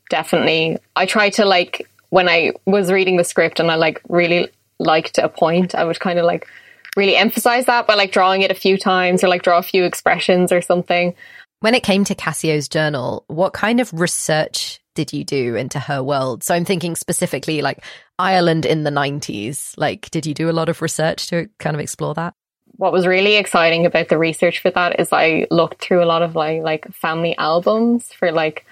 definitely, 0.10 0.78
I 0.94 1.06
try 1.06 1.30
to 1.30 1.46
like 1.46 1.88
when 2.10 2.28
I 2.28 2.52
was 2.66 2.92
reading 2.92 3.16
the 3.16 3.24
script 3.24 3.62
and 3.62 3.72
I 3.72 3.76
like 3.76 4.02
really 4.10 4.52
liked 4.80 5.18
a 5.18 5.30
point, 5.30 5.76
I 5.76 5.86
would 5.86 6.00
kind 6.00 6.20
of 6.20 6.26
like 6.26 6.48
really 6.96 7.16
emphasize 7.16 7.66
that 7.66 7.88
by 7.88 7.96
like 7.96 8.12
drawing 8.12 8.42
it 8.42 8.52
a 8.52 8.56
few 8.56 8.78
times 8.78 9.24
or 9.24 9.28
like 9.28 9.44
draw 9.44 9.58
a 9.58 9.64
few 9.64 9.84
expressions 9.84 10.52
or 10.52 10.62
something. 10.62 11.14
When 11.60 11.76
it 11.76 11.84
came 11.84 12.04
to 12.06 12.16
Kasio's 12.16 12.70
journal, 12.70 13.26
what 13.28 13.54
kind 13.54 13.80
of 13.80 13.92
research 13.94 14.80
did 14.96 15.14
you 15.14 15.24
do 15.24 15.56
into 15.56 15.80
her 15.80 16.02
world? 16.02 16.44
So 16.44 16.56
I'm 16.56 16.66
thinking 16.66 16.96
specifically 16.96 17.62
like 17.62 17.84
Ireland 18.18 18.66
in 18.66 18.84
the 18.84 18.92
90s. 18.92 19.74
Like, 19.78 20.10
did 20.10 20.26
you 20.26 20.34
do 20.34 20.50
a 20.50 20.54
lot 20.54 20.70
of 20.70 20.82
research 20.82 21.28
to 21.28 21.50
kind 21.60 21.76
of 21.76 21.82
explore 21.82 22.14
that? 22.16 22.34
what 22.80 22.94
was 22.94 23.06
really 23.06 23.36
exciting 23.36 23.86
about 23.86 24.08
the 24.08 24.18
research 24.18 24.60
for 24.60 24.72
that 24.72 25.02
is 25.02 25.10
I 25.12 25.48
looked 25.52 25.82
through 25.82 26.02
a 26.02 26.08
lot 26.08 26.22
of 26.22 26.38
like 26.38 26.64
like 26.64 26.90
family 26.94 27.38
albums 27.38 28.14
for 28.14 28.32
like 28.32 28.66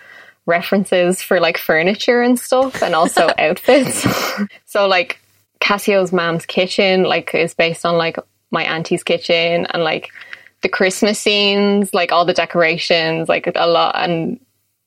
references 0.45 1.21
for 1.21 1.41
like 1.41 1.57
furniture 1.57 2.21
and 2.21 2.39
stuff 2.39 2.81
and 2.81 2.95
also 2.95 3.29
outfits. 3.37 4.07
so 4.65 4.87
like 4.87 5.19
Kasio's 5.59 6.13
mom's 6.13 6.45
kitchen 6.45 7.03
like 7.03 7.33
is 7.33 7.53
based 7.53 7.85
on 7.85 7.97
like 7.97 8.17
my 8.51 8.63
auntie's 8.63 9.03
kitchen 9.03 9.65
and 9.65 9.83
like 9.83 10.09
the 10.61 10.69
Christmas 10.69 11.19
scenes, 11.19 11.93
like 11.93 12.11
all 12.11 12.25
the 12.25 12.33
decorations, 12.33 13.29
like 13.29 13.51
a 13.55 13.67
lot 13.67 13.95
and 13.97 14.39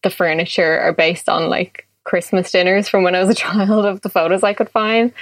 the 0.02 0.10
furniture 0.10 0.80
are 0.80 0.92
based 0.92 1.28
on 1.28 1.48
like 1.48 1.86
Christmas 2.04 2.50
dinners 2.50 2.88
from 2.88 3.04
when 3.04 3.14
I 3.14 3.20
was 3.20 3.28
a 3.28 3.34
child 3.46 3.86
of 3.86 4.00
the 4.00 4.08
photos 4.08 4.42
I 4.42 4.54
could 4.54 4.70
find. 4.70 5.12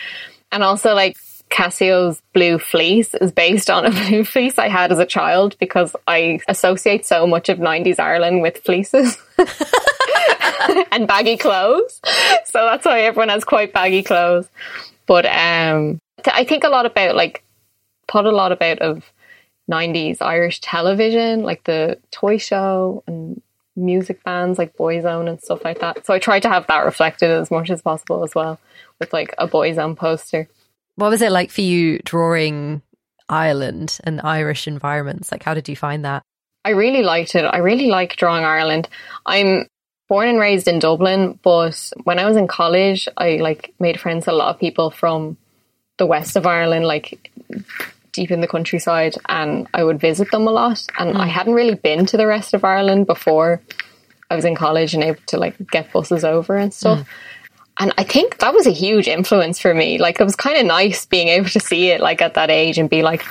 And 0.50 0.62
also 0.62 0.94
like 0.94 1.16
Kasio's 1.50 2.22
blue 2.32 2.58
fleece 2.58 3.14
is 3.14 3.32
based 3.32 3.70
on 3.70 3.86
a 3.86 3.90
blue 4.08 4.24
fleece 4.24 4.58
I 4.58 4.68
had 4.68 4.92
as 4.92 4.98
a 4.98 5.06
child 5.06 5.56
because 5.58 5.94
I 6.06 6.40
associate 6.48 7.06
so 7.06 7.26
much 7.26 7.48
of 7.48 7.58
90s 7.58 7.98
Ireland 7.98 8.42
with 8.42 8.58
fleeces 8.58 9.16
and 10.92 11.06
baggy 11.06 11.36
clothes. 11.36 12.00
So 12.44 12.64
that's 12.64 12.84
why 12.84 13.00
everyone 13.00 13.28
has 13.30 13.44
quite 13.44 13.72
baggy 13.72 14.02
clothes. 14.02 14.48
But 15.08 15.26
um, 15.26 15.98
I 16.26 16.44
think 16.44 16.62
a 16.62 16.68
lot 16.68 16.86
about 16.86 17.16
like, 17.16 17.42
thought 18.06 18.26
a 18.26 18.30
lot 18.30 18.52
about 18.52 18.78
of 18.78 19.02
90s 19.70 20.22
Irish 20.22 20.60
television, 20.60 21.42
like 21.42 21.64
the 21.64 21.98
toy 22.12 22.38
show 22.38 23.02
and 23.06 23.42
music 23.74 24.22
bands 24.22 24.58
like 24.58 24.76
Boyzone 24.76 25.28
and 25.28 25.40
stuff 25.40 25.64
like 25.64 25.80
that. 25.80 26.06
So 26.06 26.14
I 26.14 26.18
tried 26.18 26.40
to 26.40 26.48
have 26.48 26.66
that 26.66 26.84
reflected 26.84 27.30
as 27.30 27.50
much 27.50 27.70
as 27.70 27.82
possible 27.82 28.22
as 28.22 28.34
well 28.34 28.60
with 29.00 29.12
like 29.12 29.34
a 29.38 29.48
Boyzone 29.48 29.96
poster. 29.96 30.48
What 30.96 31.10
was 31.10 31.22
it 31.22 31.32
like 31.32 31.50
for 31.50 31.60
you 31.62 32.00
drawing 32.04 32.82
Ireland 33.28 33.98
and 34.04 34.20
Irish 34.20 34.66
environments? 34.66 35.32
Like, 35.32 35.42
how 35.42 35.54
did 35.54 35.68
you 35.68 35.76
find 35.76 36.04
that? 36.04 36.22
I 36.64 36.70
really 36.70 37.02
liked 37.02 37.34
it. 37.34 37.44
I 37.44 37.58
really 37.58 37.86
like 37.86 38.16
drawing 38.16 38.44
Ireland. 38.44 38.88
I'm 39.24 39.68
born 40.08 40.28
and 40.28 40.40
raised 40.40 40.68
in 40.68 40.78
Dublin, 40.78 41.38
but 41.42 41.92
when 42.04 42.18
I 42.18 42.26
was 42.26 42.36
in 42.36 42.48
college, 42.48 43.08
I 43.16 43.36
like 43.36 43.74
made 43.78 44.00
friends 44.00 44.26
with 44.26 44.34
a 44.34 44.36
lot 44.36 44.54
of 44.54 44.60
people 44.60 44.90
from 44.90 45.36
the 45.98 46.06
west 46.06 46.36
of 46.36 46.46
Ireland, 46.46 46.86
like 46.86 47.30
deep 48.12 48.30
in 48.30 48.40
the 48.40 48.48
countryside, 48.48 49.16
and 49.28 49.68
I 49.74 49.84
would 49.84 50.00
visit 50.00 50.30
them 50.30 50.46
a 50.46 50.50
lot. 50.50 50.84
And 50.98 51.14
mm. 51.14 51.20
I 51.20 51.26
hadn't 51.26 51.54
really 51.54 51.74
been 51.74 52.06
to 52.06 52.16
the 52.16 52.26
rest 52.26 52.54
of 52.54 52.64
Ireland 52.64 53.06
before 53.06 53.60
I 54.30 54.34
was 54.34 54.44
in 54.44 54.54
college 54.54 54.94
and 54.94 55.04
able 55.04 55.20
to 55.26 55.38
like 55.38 55.56
get 55.70 55.92
buses 55.92 56.24
over 56.24 56.56
and 56.56 56.72
stuff. 56.72 57.00
Mm. 57.00 57.06
And 57.80 57.94
I 57.96 58.02
think 58.02 58.38
that 58.38 58.54
was 58.54 58.66
a 58.66 58.72
huge 58.72 59.06
influence 59.06 59.60
for 59.60 59.72
me. 59.72 59.98
Like 59.98 60.18
it 60.18 60.24
was 60.24 60.34
kind 60.34 60.58
of 60.58 60.66
nice 60.66 61.06
being 61.06 61.28
able 61.28 61.48
to 61.50 61.60
see 61.60 61.90
it 61.90 62.00
like 62.00 62.20
at 62.20 62.34
that 62.34 62.50
age 62.50 62.76
and 62.78 62.90
be 62.90 63.02
like, 63.02 63.24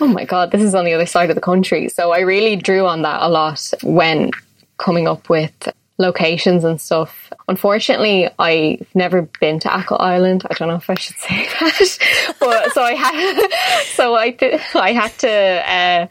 oh 0.00 0.06
my 0.06 0.24
God, 0.24 0.50
this 0.50 0.60
is 0.60 0.74
on 0.74 0.84
the 0.84 0.92
other 0.92 1.06
side 1.06 1.30
of 1.30 1.36
the 1.36 1.40
country. 1.40 1.88
So 1.88 2.12
I 2.12 2.20
really 2.20 2.56
drew 2.56 2.86
on 2.86 3.02
that 3.02 3.22
a 3.22 3.28
lot 3.28 3.72
when 3.82 4.30
coming 4.76 5.08
up 5.08 5.30
with 5.30 5.68
locations 5.98 6.64
and 6.64 6.80
stuff. 6.80 7.32
Unfortunately, 7.48 8.28
I've 8.38 8.86
never 8.94 9.22
been 9.40 9.60
to 9.60 9.78
Achill 9.78 9.98
Island. 10.00 10.44
I 10.50 10.54
don't 10.54 10.68
know 10.68 10.76
if 10.76 10.90
I 10.90 10.94
should 10.94 11.16
say 11.18 11.46
that, 11.60 12.36
but 12.40 12.72
so 12.72 12.82
I 12.82 12.94
had, 12.94 13.82
so 13.94 14.14
I 14.14 14.30
did, 14.30 14.60
I 14.74 14.92
had 14.92 15.12
to 15.18 15.30
uh, 15.30 16.06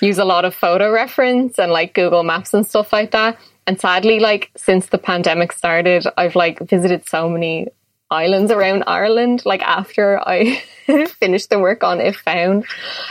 use 0.00 0.18
a 0.18 0.24
lot 0.24 0.44
of 0.44 0.54
photo 0.54 0.90
reference 0.90 1.58
and 1.58 1.70
like 1.70 1.94
Google 1.94 2.22
Maps 2.22 2.54
and 2.54 2.66
stuff 2.66 2.92
like 2.92 3.12
that. 3.12 3.38
And 3.66 3.80
sadly, 3.80 4.18
like 4.18 4.50
since 4.56 4.86
the 4.86 4.98
pandemic 4.98 5.52
started, 5.52 6.04
I've 6.16 6.34
like 6.34 6.58
visited 6.60 7.08
so 7.08 7.28
many 7.28 7.68
islands 8.10 8.50
around 8.50 8.82
Ireland, 8.86 9.42
like 9.44 9.62
after 9.62 10.18
I 10.26 10.56
finished 11.20 11.50
the 11.50 11.58
work 11.60 11.84
on 11.84 12.00
If 12.00 12.16
Found. 12.22 12.64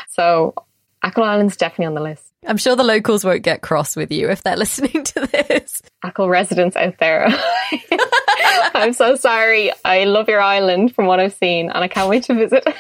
So 0.10 0.54
Achill 1.02 1.24
Island's 1.24 1.56
definitely 1.56 1.86
on 1.86 1.94
the 1.94 2.02
list. 2.02 2.29
I'm 2.48 2.58
sure 2.58 2.76
the 2.76 2.84
locals 2.84 3.26
won't 3.26 3.44
get 3.44 3.62
cross 3.62 3.96
with 3.96 4.12
you 4.12 4.30
if 4.30 4.44
they're 4.44 4.56
listening 4.58 5.04
to 5.04 5.28
this. 5.28 5.82
Achill 6.04 6.30
residents 6.30 6.76
out 6.76 6.98
there. 7.00 7.28
I'm 8.74 8.94
so 8.94 9.16
sorry. 9.16 9.72
I 9.84 10.06
love 10.06 10.30
your 10.30 10.42
island 10.42 10.96
from 10.96 11.06
what 11.06 11.20
I've 11.20 11.34
seen 11.34 11.70
and 11.70 11.84
I 11.84 11.88
can't 11.88 12.10
wait 12.10 12.24
to 12.24 12.34
visit. 12.34 12.66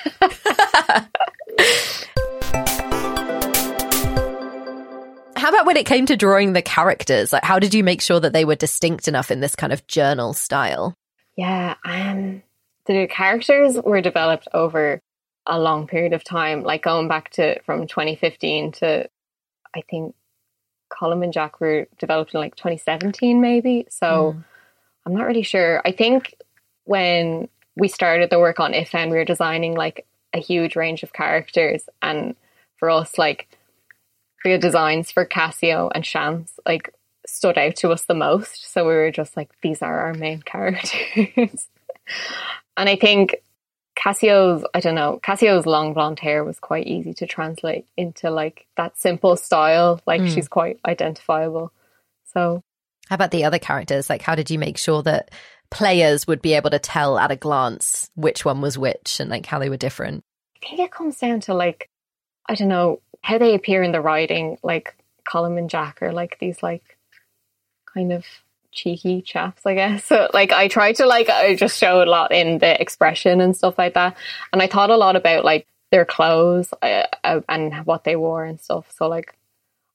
How 5.36 5.50
about 5.50 5.65
when 5.65 5.78
it 5.78 5.86
came 5.86 6.06
to 6.06 6.17
drawing 6.17 6.54
the 6.54 6.62
characters? 6.62 7.34
Like, 7.34 7.43
how 7.45 7.60
did 7.60 7.74
you 7.74 7.84
make 7.84 8.02
sure 8.02 8.19
that 8.19 8.34
they 8.34 8.43
were 8.43 8.56
distinct 8.56 9.08
enough 9.08 9.32
in 9.32 9.39
this 9.39 9.56
kind 9.56 9.72
of 9.72 9.88
journal 9.88 10.34
style? 10.34 10.93
Yeah, 11.38 11.76
um, 11.86 12.43
the 12.86 13.08
characters 13.08 13.78
were 13.82 14.02
developed 14.02 14.50
over 14.54 15.00
a 15.45 15.58
long 15.58 15.88
period 15.88 16.12
of 16.12 16.26
time, 16.26 16.63
like 16.63 16.84
going 16.84 17.08
back 17.08 17.30
to 17.32 17.62
from 17.62 17.88
2015 17.88 18.74
to 18.74 19.10
I 19.75 19.82
think 19.89 20.15
Colm 20.89 21.23
and 21.23 21.34
Jack 21.34 21.60
were 21.60 21.88
developed 21.97 22.34
in 22.34 22.39
like 22.39 22.55
2017, 22.55 23.39
maybe. 23.39 23.86
So 23.89 24.34
mm. 24.36 24.43
I'm 25.05 25.13
not 25.13 25.27
really 25.27 25.43
sure. 25.43 25.82
I 25.86 25.91
think 25.91 26.36
when 26.86 27.47
we 27.75 27.88
started 27.88 28.29
the 28.29 28.39
work 28.39 28.60
on 28.60 28.73
If 28.73 28.93
and 28.93 29.12
we 29.12 29.17
were 29.17 29.25
designing 29.25 29.75
like 29.75 30.05
a 30.34 30.39
huge 30.39 30.75
range 30.75 31.03
of 31.03 31.13
characters, 31.13 31.88
and 32.01 32.36
for 32.77 32.89
us, 32.89 33.17
like 33.17 33.47
the 34.43 34.58
designs 34.58 35.12
for 35.12 35.25
Kasio 35.25 35.91
and 35.93 36.05
Shams 36.05 36.60
like 36.65 36.93
stood 37.25 37.58
out 37.58 37.75
to 37.77 37.91
us 37.91 38.05
the 38.05 38.13
most. 38.13 38.71
So 38.71 38.88
we 38.88 38.93
were 38.93 39.12
just 39.12 39.38
like, 39.38 39.49
these 39.62 39.82
are 39.82 39.99
our 39.99 40.13
main 40.13 40.41
characters. 40.41 41.67
and 42.77 42.89
I 42.89 42.95
think 42.95 43.36
Kasio's, 43.99 44.63
I 44.73 44.79
don't 44.79 44.95
know, 44.95 45.19
Kasio's 45.21 45.65
long 45.65 45.93
blonde 45.93 46.19
hair 46.19 46.45
was 46.45 46.57
quite 46.59 46.88
easy 46.88 47.13
to 47.15 47.27
translate 47.27 47.85
into 47.97 48.29
like 48.31 48.65
that 48.77 48.97
simple 48.97 49.35
style. 49.35 49.99
Like 50.05 50.21
mm. 50.21 50.33
she's 50.33 50.47
quite 50.47 50.79
identifiable. 50.85 51.73
So, 52.33 52.63
how 53.09 53.15
about 53.15 53.31
the 53.31 53.43
other 53.43 53.59
characters? 53.59 54.09
Like, 54.09 54.21
how 54.21 54.35
did 54.35 54.49
you 54.49 54.57
make 54.57 54.77
sure 54.77 55.03
that 55.03 55.31
players 55.69 56.27
would 56.27 56.41
be 56.41 56.53
able 56.53 56.69
to 56.69 56.79
tell 56.79 57.19
at 57.19 57.31
a 57.31 57.35
glance 57.35 58.09
which 58.15 58.45
one 58.45 58.62
was 58.62 58.77
which 58.77 59.19
and 59.19 59.29
like 59.29 59.45
how 59.45 59.59
they 59.59 59.69
were 59.69 59.77
different? 59.77 60.23
I 60.63 60.67
think 60.69 60.79
it 60.79 60.91
comes 60.91 61.17
down 61.17 61.41
to 61.41 61.53
like, 61.53 61.89
I 62.47 62.55
don't 62.55 62.69
know, 62.69 63.01
how 63.21 63.38
they 63.38 63.53
appear 63.53 63.83
in 63.83 63.91
the 63.91 64.01
writing. 64.01 64.57
Like 64.63 64.95
Colm 65.27 65.57
and 65.57 65.69
Jack 65.69 66.01
are 66.01 66.13
like 66.13 66.38
these 66.39 66.63
like 66.63 66.97
kind 67.93 68.13
of 68.13 68.25
cheeky 68.71 69.21
chaps, 69.21 69.65
I 69.65 69.73
guess. 69.75 70.05
So 70.10 70.29
like 70.34 70.51
I 70.51 70.67
try 70.67 70.93
to 70.93 71.05
like 71.05 71.29
I 71.29 71.55
just 71.55 71.77
show 71.77 72.03
a 72.03 72.05
lot 72.05 72.32
in 72.32 72.58
the 72.60 72.79
expression 72.82 73.41
and 73.41 73.55
stuff 73.55 73.77
like 73.77 73.93
that. 73.93 74.17
And 74.51 74.62
I 74.62 74.67
thought 74.67 74.89
a 74.89 74.97
lot 74.97 75.15
about 75.15 75.45
like 75.45 75.67
their 75.91 76.05
clothes 76.05 76.73
uh, 76.82 77.03
uh, 77.23 77.41
and 77.47 77.86
what 77.86 78.03
they 78.03 78.15
wore 78.15 78.43
and 78.45 78.60
stuff. 78.60 78.91
So 78.95 79.08
like 79.08 79.36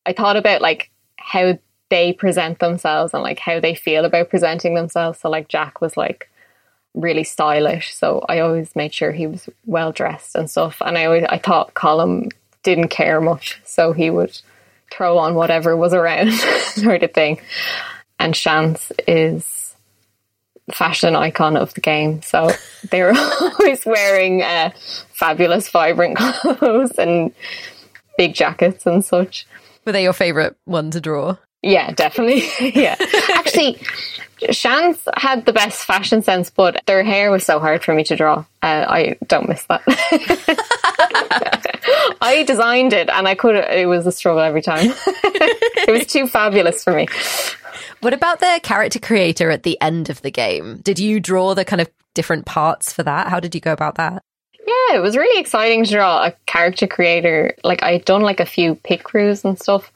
I 0.07 0.13
thought 0.13 0.37
about 0.37 0.61
like 0.61 0.91
how 1.17 1.59
they 1.91 2.13
present 2.13 2.59
themselves 2.59 3.15
and 3.15 3.23
like 3.23 3.39
how 3.39 3.61
they 3.61 3.75
feel 3.75 4.05
about 4.05 4.31
presenting 4.31 4.75
themselves. 4.75 5.21
So 5.21 5.31
like 5.31 5.49
Jack 5.49 5.81
was 5.81 5.97
like 5.97 6.31
really 6.95 7.25
stylish, 7.25 7.93
so 7.95 8.25
I 8.29 8.39
always 8.39 8.77
made 8.77 8.95
sure 8.95 9.11
he 9.11 9.27
was 9.27 9.49
well 9.67 9.91
dressed 9.91 10.37
and 10.37 10.49
stuff. 10.49 10.81
And 10.81 10.97
I 10.97 11.07
always 11.07 11.25
I 11.25 11.39
thought 11.39 11.75
Colm 11.75 12.31
didn't 12.63 12.89
care 12.89 13.21
much, 13.21 13.61
so 13.65 13.93
he 13.93 14.11
would 14.11 14.41
throw 14.93 15.19
on 15.19 15.35
whatever 15.35 15.77
was 15.77 15.93
around 15.93 16.33
sort 16.77 17.03
of 17.03 17.13
thing 17.13 17.41
and 18.19 18.35
Shams 18.35 18.93
is 19.07 19.65
fashion 20.73 21.15
icon 21.15 21.57
of 21.57 21.75
the 21.75 21.81
game. 21.81 22.23
So 22.23 22.51
they're 22.91 23.13
always 23.41 23.85
wearing 23.85 24.43
uh, 24.43 24.71
fabulous, 25.13 25.69
vibrant 25.69 26.17
clothes 26.19 26.93
and 26.99 27.33
big 28.17 28.35
jackets 28.35 28.87
and 28.87 29.05
such. 29.05 29.47
Were 29.85 29.93
they 29.93 30.03
your 30.03 30.13
favorite 30.13 30.57
one 30.65 30.91
to 30.93 31.01
draw? 31.01 31.37
Yeah, 31.63 31.93
definitely. 31.93 32.45
yeah. 32.75 32.97
Actually, 33.35 33.79
Shams 34.51 34.99
had 35.17 35.47
the 35.47 35.53
best 35.53 35.85
fashion 35.85 36.23
sense, 36.23 36.51
but 36.51 36.83
their 36.87 37.03
hair 37.03 37.31
was 37.31 37.45
so 37.45 37.59
hard 37.59 37.83
for 37.83 37.95
me 37.95 38.05
to 38.05 38.17
draw. 38.17 38.45
Uh, 38.63 38.85
I 38.89 39.17
don't 39.27 39.49
miss 39.49 39.65
that. 39.65 39.83
I 42.21 42.45
designed 42.47 42.93
it 42.93 43.09
and 43.11 43.29
I 43.29 43.35
could, 43.35 43.57
it 43.57 43.89
was 43.89 44.07
a 44.07 44.13
struggle 44.13 44.43
every 44.43 44.63
time. 44.63 44.93
it 45.07 45.93
was 45.93 46.07
too 46.07 46.27
fabulous 46.27 46.83
for 46.85 46.93
me. 46.95 47.07
What 48.01 48.13
about 48.13 48.41
the 48.41 48.61
character 48.63 48.99
creator 48.99 49.51
at 49.51 49.63
the 49.63 49.81
end 49.81 50.11
of 50.11 50.23
the 50.23 50.31
game? 50.31 50.79
Did 50.83 50.99
you 50.99 51.21
draw 51.21 51.55
the 51.55 51.65
kind 51.65 51.81
of 51.81 51.91
different 52.15 52.47
parts 52.47 52.93
for 52.93 53.03
that? 53.03 53.29
How 53.29 53.41
did 53.41 53.55
you 53.55 53.61
go 53.61 53.73
about 53.73 53.95
that? 53.97 54.23
Yeah, 54.67 54.97
it 54.97 55.03
was 55.03 55.17
really 55.17 55.41
exciting 55.41 55.85
to 55.85 55.91
draw 55.91 56.25
a 56.25 56.33
character 56.47 56.87
creator. 56.87 57.55
Like 57.65 57.83
I'd 57.83 58.05
done 58.05 58.23
like 58.23 58.41
a 58.41 58.47
few 58.47 58.75
picrews 58.77 59.45
and 59.45 59.59
stuff. 59.59 59.93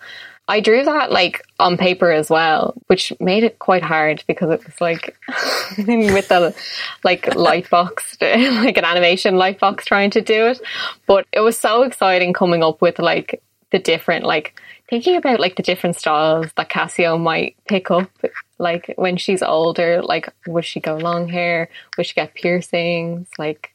I 0.51 0.61
drew 0.61 0.83
that 0.83 1.13
like 1.13 1.47
on 1.61 1.77
paper 1.77 2.11
as 2.11 2.31
well, 2.31 2.75
which 2.87 3.13
made 3.21 3.45
it 3.45 3.59
quite 3.59 3.83
hard 3.83 4.25
because 4.27 4.51
it 4.51 4.65
was 4.65 4.81
like 4.81 5.15
with 5.77 6.29
the 6.29 6.57
like 7.05 7.35
light 7.35 7.69
box, 7.69 8.17
like 8.21 8.79
an 8.79 8.85
animation 8.85 9.37
light 9.37 9.61
box 9.61 9.85
trying 9.85 10.11
to 10.13 10.23
do 10.23 10.47
it. 10.47 10.61
But 11.07 11.27
it 11.33 11.41
was 11.41 11.61
so 11.61 11.83
exciting 11.83 12.33
coming 12.33 12.63
up 12.63 12.81
with 12.81 12.99
like 12.99 13.43
the 13.71 13.79
different 13.79 14.25
like 14.25 14.59
thinking 14.89 15.17
about 15.17 15.39
like 15.39 15.57
the 15.57 15.63
different 15.63 15.97
styles 15.97 16.47
that 16.57 16.71
Kasio 16.71 17.21
might 17.21 17.55
pick 17.69 17.91
up, 17.91 18.11
like 18.59 18.95
when 18.97 19.19
she's 19.19 19.43
older, 19.43 20.01
like 20.01 20.33
would 20.47 20.65
she 20.65 20.81
go 20.81 20.97
long 20.97 21.29
hair? 21.29 21.69
Would 21.99 22.07
she 22.07 22.15
get 22.15 22.35
piercings? 22.35 23.29
Like, 23.39 23.75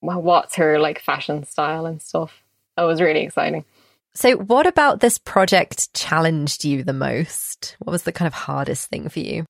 what's 0.00 0.54
her 0.54 0.78
like 0.78 1.00
fashion 1.00 1.44
style 1.44 1.86
and 1.86 2.00
stuff? 2.00 2.44
That 2.76 2.84
was 2.84 3.00
really 3.00 3.22
exciting. 3.22 3.64
So, 4.14 4.36
what 4.36 4.66
about 4.66 5.00
this 5.00 5.18
project 5.18 5.92
challenged 5.94 6.64
you 6.64 6.82
the 6.82 6.92
most? 6.92 7.76
What 7.78 7.92
was 7.92 8.02
the 8.02 8.12
kind 8.12 8.26
of 8.26 8.34
hardest 8.34 8.88
thing 8.88 9.08
for 9.08 9.20
you? 9.20 9.44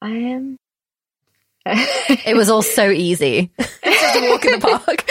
I 0.00 0.10
am. 0.10 0.56
it 1.66 2.36
was 2.36 2.50
all 2.50 2.62
so 2.62 2.90
easy. 2.90 3.50
Just 3.84 4.16
a 4.16 4.30
walk 4.30 4.44
in 4.44 4.52
the 4.52 4.58
park. 4.60 5.04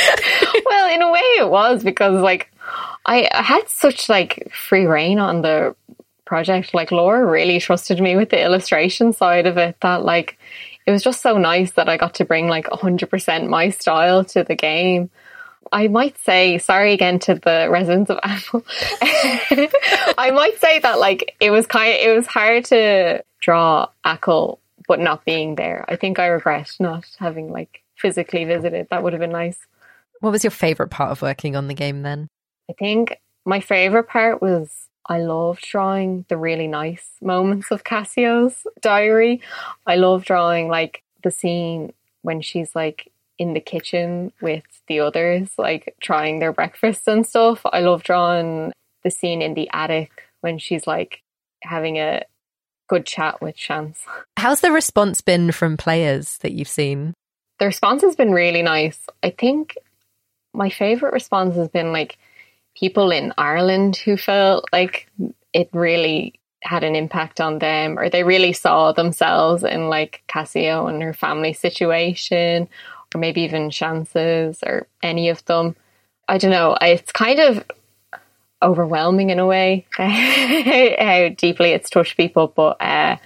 well, 0.66 0.94
in 0.94 1.02
a 1.02 1.12
way, 1.12 1.20
it 1.40 1.50
was 1.50 1.84
because 1.84 2.22
like 2.22 2.52
I, 3.06 3.28
I 3.32 3.42
had 3.42 3.68
such 3.70 4.10
like 4.10 4.52
free 4.52 4.86
reign 4.86 5.20
on 5.20 5.42
the 5.42 5.76
project. 6.26 6.74
Like 6.74 6.92
Laura 6.92 7.26
really 7.26 7.60
trusted 7.60 8.00
me 8.00 8.16
with 8.16 8.30
the 8.30 8.42
illustration 8.42 9.14
side 9.14 9.46
of 9.46 9.58
it 9.58 9.78
that 9.82 10.04
like 10.04 10.38
it 10.86 10.92
was 10.92 11.04
just 11.04 11.22
so 11.22 11.38
nice 11.38 11.72
that 11.74 11.90
I 11.90 11.98
got 11.98 12.16
to 12.16 12.26
bring 12.26 12.48
like 12.48 12.66
100% 12.68 13.48
my 13.48 13.70
style 13.70 14.24
to 14.26 14.44
the 14.44 14.56
game. 14.56 15.10
I 15.72 15.88
might 15.88 16.18
say, 16.20 16.58
sorry 16.58 16.94
again 16.94 17.20
to 17.20 17.36
the 17.36 17.68
residents 17.70 18.10
of 18.10 18.20
Achill. 18.24 18.66
I 20.18 20.32
might 20.34 20.60
say 20.60 20.80
that 20.80 21.00
like 21.00 21.36
it 21.40 21.52
was 21.52 21.68
kind 21.68 21.94
of, 21.94 22.00
it 22.00 22.16
was 22.16 22.28
hard 22.28 22.66
to 22.66 23.24
draw 23.40 23.88
Achill, 24.04 24.60
but 24.88 25.00
not 25.00 25.26
being 25.26 25.56
there. 25.56 25.86
I 25.88 25.96
think 25.96 26.20
I 26.20 26.28
regret 26.28 26.72
not 26.80 27.06
having 27.20 27.52
like 27.52 27.82
physically 27.96 28.46
visited. 28.46 28.88
That 28.90 29.04
would 29.04 29.14
have 29.14 29.20
been 29.20 29.32
nice. 29.32 29.58
What 30.20 30.32
was 30.32 30.44
your 30.44 30.52
favorite 30.52 30.90
part 30.90 31.12
of 31.12 31.22
working 31.22 31.56
on 31.56 31.68
the 31.68 31.74
game 31.74 32.02
then? 32.02 32.28
I 32.70 32.74
think 32.74 33.20
my 33.46 33.60
favorite 33.60 34.08
part 34.08 34.42
was 34.42 34.88
I 35.06 35.20
loved 35.20 35.62
drawing 35.62 36.26
the 36.30 36.38
really 36.38 36.68
nice 36.68 37.12
moments 37.22 37.72
of 37.72 37.84
Kasio's 37.84 38.66
diary. 38.82 39.42
I 39.86 39.96
love 39.96 40.24
drawing 40.24 40.70
like 40.70 41.04
the 41.24 41.32
scene 41.32 41.94
when 42.22 42.42
she's 42.42 42.74
like 42.74 43.12
in 43.44 43.54
the 43.54 43.60
kitchen 43.60 44.32
with 44.42 44.64
the 44.88 45.02
others, 45.02 45.50
like 45.58 45.96
trying 46.02 46.40
their 46.40 46.54
breakfasts 46.54 47.08
and 47.08 47.28
stuff. 47.28 47.62
I 47.66 47.82
love 47.82 48.04
drawing 48.04 48.72
the 49.04 49.12
scene 49.12 49.42
in 49.42 49.54
the 49.54 49.70
attic 49.74 50.12
when 50.42 50.58
she's 50.58 50.88
like 50.88 51.22
having 51.62 51.98
a 51.98 52.24
good 52.88 53.06
chat 53.06 53.42
with 53.42 53.58
Shams. 53.58 53.98
How's 54.38 54.62
the 54.62 54.72
response 54.72 55.22
been 55.22 55.52
from 55.52 55.78
players 55.78 56.38
that 56.38 56.54
you've 56.54 56.68
seen? 56.68 57.14
The 57.60 57.66
response 57.66 58.02
has 58.02 58.16
been 58.16 58.32
really 58.32 58.62
nice. 58.62 59.00
I 59.22 59.30
think 59.30 59.76
my 60.54 60.70
favorite 60.70 61.14
response 61.14 61.56
has 61.56 61.68
been 61.68 61.92
like 61.92 62.18
people 62.76 63.12
in 63.12 63.34
Ireland 63.38 63.98
who 63.98 64.18
felt 64.18 64.66
like 64.72 65.08
it 65.54 65.70
really 65.74 66.40
had 66.64 66.84
an 66.84 66.96
impact 66.96 67.42
on 67.42 67.60
them 67.60 68.00
or 68.00 68.10
they 68.10 68.24
really 68.24 68.54
saw 68.54 68.94
themselves 68.94 69.64
in 69.64 69.90
like 69.90 70.24
Kasio 70.30 70.90
and 70.90 71.04
her 71.04 71.14
family 71.14 71.52
situation 71.52 72.70
or 73.14 73.20
maybe 73.20 73.42
even 73.42 73.70
Shams's 73.70 74.60
or 74.66 74.88
any 75.02 75.30
of 75.30 75.44
them. 75.46 75.76
I 76.28 76.38
don't 76.38 76.52
know. 76.52 76.78
It's 76.82 77.12
kind 77.12 77.40
of 77.40 77.64
overwhelming 78.62 79.30
in 79.30 79.40
a 79.40 79.46
way 79.46 79.86
how 79.98 81.30
deeply 81.38 81.72
it's 81.72 81.90
touched 81.90 82.18
people, 82.18 82.48
but 82.48 82.82
uh, 82.82 83.18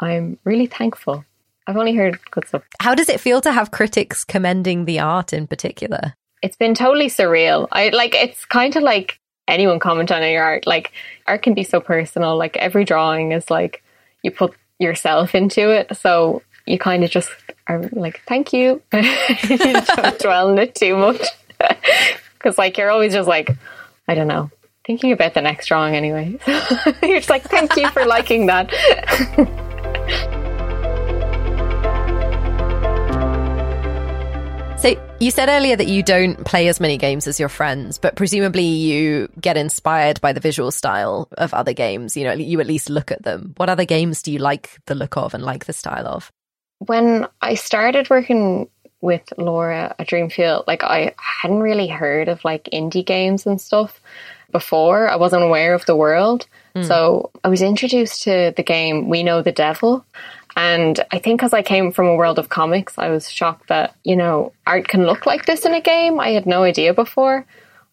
I'm 0.00 0.38
really 0.44 0.66
thankful. 0.66 1.24
I've 1.66 1.76
only 1.76 1.94
heard 1.94 2.18
good 2.30 2.46
stuff. 2.46 2.62
How 2.80 2.94
does 2.94 3.08
it 3.08 3.20
feel 3.20 3.40
to 3.40 3.50
have 3.50 3.70
critics 3.70 4.24
commending 4.24 4.84
the 4.84 5.00
art 5.00 5.32
in 5.32 5.46
particular? 5.46 6.14
It's 6.42 6.56
been 6.56 6.74
totally 6.74 7.08
surreal. 7.08 7.66
I 7.72 7.88
like 7.88 8.14
it's 8.14 8.44
kind 8.44 8.76
of 8.76 8.82
like 8.82 9.18
anyone 9.48 9.78
comment 9.78 10.12
on 10.12 10.22
your 10.22 10.44
art. 10.44 10.66
Like 10.66 10.92
art 11.26 11.42
can 11.42 11.54
be 11.54 11.64
so 11.64 11.80
personal. 11.80 12.36
Like 12.36 12.56
every 12.56 12.84
drawing 12.84 13.32
is 13.32 13.50
like 13.50 13.82
you 14.22 14.30
put 14.30 14.54
yourself 14.78 15.34
into 15.34 15.70
it. 15.70 15.96
So 15.96 16.42
you 16.66 16.78
kind 16.78 17.02
of 17.02 17.10
just 17.10 17.30
are 17.68 17.88
like, 17.92 18.22
thank 18.26 18.52
you. 18.52 18.82
don't 18.92 20.18
dwell 20.18 20.50
on 20.50 20.58
it 20.58 20.74
too 20.74 20.96
much. 20.96 21.22
Because 22.38 22.58
like 22.58 22.78
you're 22.78 22.90
always 22.90 23.12
just 23.12 23.26
like, 23.26 23.50
I 24.06 24.14
don't 24.14 24.28
know, 24.28 24.50
thinking 24.86 25.10
about 25.10 25.34
the 25.34 25.42
next 25.42 25.66
drawing 25.66 25.96
anyway. 25.96 26.38
you're 27.02 27.16
just 27.16 27.30
like, 27.30 27.42
thank 27.42 27.74
you 27.76 27.88
for 27.90 28.06
liking 28.06 28.46
that. 28.46 28.70
So 34.78 34.94
you 35.18 35.32
said 35.32 35.48
earlier 35.48 35.74
that 35.74 35.88
you 35.88 36.04
don't 36.04 36.44
play 36.44 36.68
as 36.68 36.78
many 36.78 36.98
games 36.98 37.26
as 37.26 37.40
your 37.40 37.48
friends, 37.48 37.98
but 37.98 38.14
presumably 38.14 38.62
you 38.62 39.28
get 39.40 39.56
inspired 39.56 40.20
by 40.20 40.32
the 40.32 40.38
visual 40.38 40.70
style 40.70 41.28
of 41.36 41.52
other 41.52 41.72
games. 41.72 42.16
You 42.16 42.24
know, 42.24 42.34
you 42.34 42.60
at 42.60 42.68
least 42.68 42.88
look 42.88 43.10
at 43.10 43.24
them. 43.24 43.54
What 43.56 43.68
other 43.68 43.86
games 43.86 44.22
do 44.22 44.30
you 44.30 44.38
like 44.38 44.78
the 44.86 44.94
look 44.94 45.16
of 45.16 45.34
and 45.34 45.42
like 45.42 45.64
the 45.64 45.72
style 45.72 46.06
of? 46.06 46.30
When 46.78 47.26
I 47.40 47.54
started 47.54 48.10
working 48.10 48.68
with 49.00 49.32
Laura 49.36 49.94
at 49.98 50.08
Dreamfeel, 50.08 50.64
like 50.66 50.82
I 50.82 51.14
hadn't 51.16 51.60
really 51.60 51.88
heard 51.88 52.28
of 52.28 52.44
like 52.44 52.68
indie 52.72 53.04
games 53.04 53.46
and 53.46 53.60
stuff 53.60 54.00
before. 54.50 55.08
I 55.08 55.16
wasn't 55.16 55.42
aware 55.42 55.74
of 55.74 55.86
the 55.86 55.96
world. 55.96 56.46
Mm. 56.74 56.86
So 56.86 57.30
I 57.44 57.48
was 57.48 57.62
introduced 57.62 58.22
to 58.24 58.52
the 58.56 58.62
game 58.62 59.08
We 59.08 59.22
Know 59.22 59.42
the 59.42 59.52
Devil. 59.52 60.04
And 60.56 60.98
I 61.10 61.18
think 61.18 61.38
because 61.38 61.52
I 61.52 61.62
came 61.62 61.92
from 61.92 62.06
a 62.06 62.14
world 62.14 62.38
of 62.38 62.48
comics, 62.48 62.96
I 62.96 63.10
was 63.10 63.30
shocked 63.30 63.68
that, 63.68 63.94
you 64.04 64.16
know, 64.16 64.52
art 64.66 64.88
can 64.88 65.04
look 65.04 65.26
like 65.26 65.44
this 65.44 65.66
in 65.66 65.74
a 65.74 65.82
game. 65.82 66.18
I 66.18 66.30
had 66.30 66.46
no 66.46 66.62
idea 66.62 66.94
before. 66.94 67.44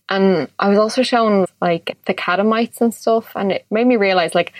And 0.07 0.47
I 0.59 0.69
was 0.69 0.77
also 0.77 1.03
shown 1.03 1.45
like 1.61 1.97
the 2.05 2.13
catamites 2.13 2.79
and 2.79 2.93
stuff. 2.93 3.31
And 3.35 3.51
it 3.51 3.65
made 3.69 3.87
me 3.87 3.97
realize 3.97 4.33
like 4.33 4.53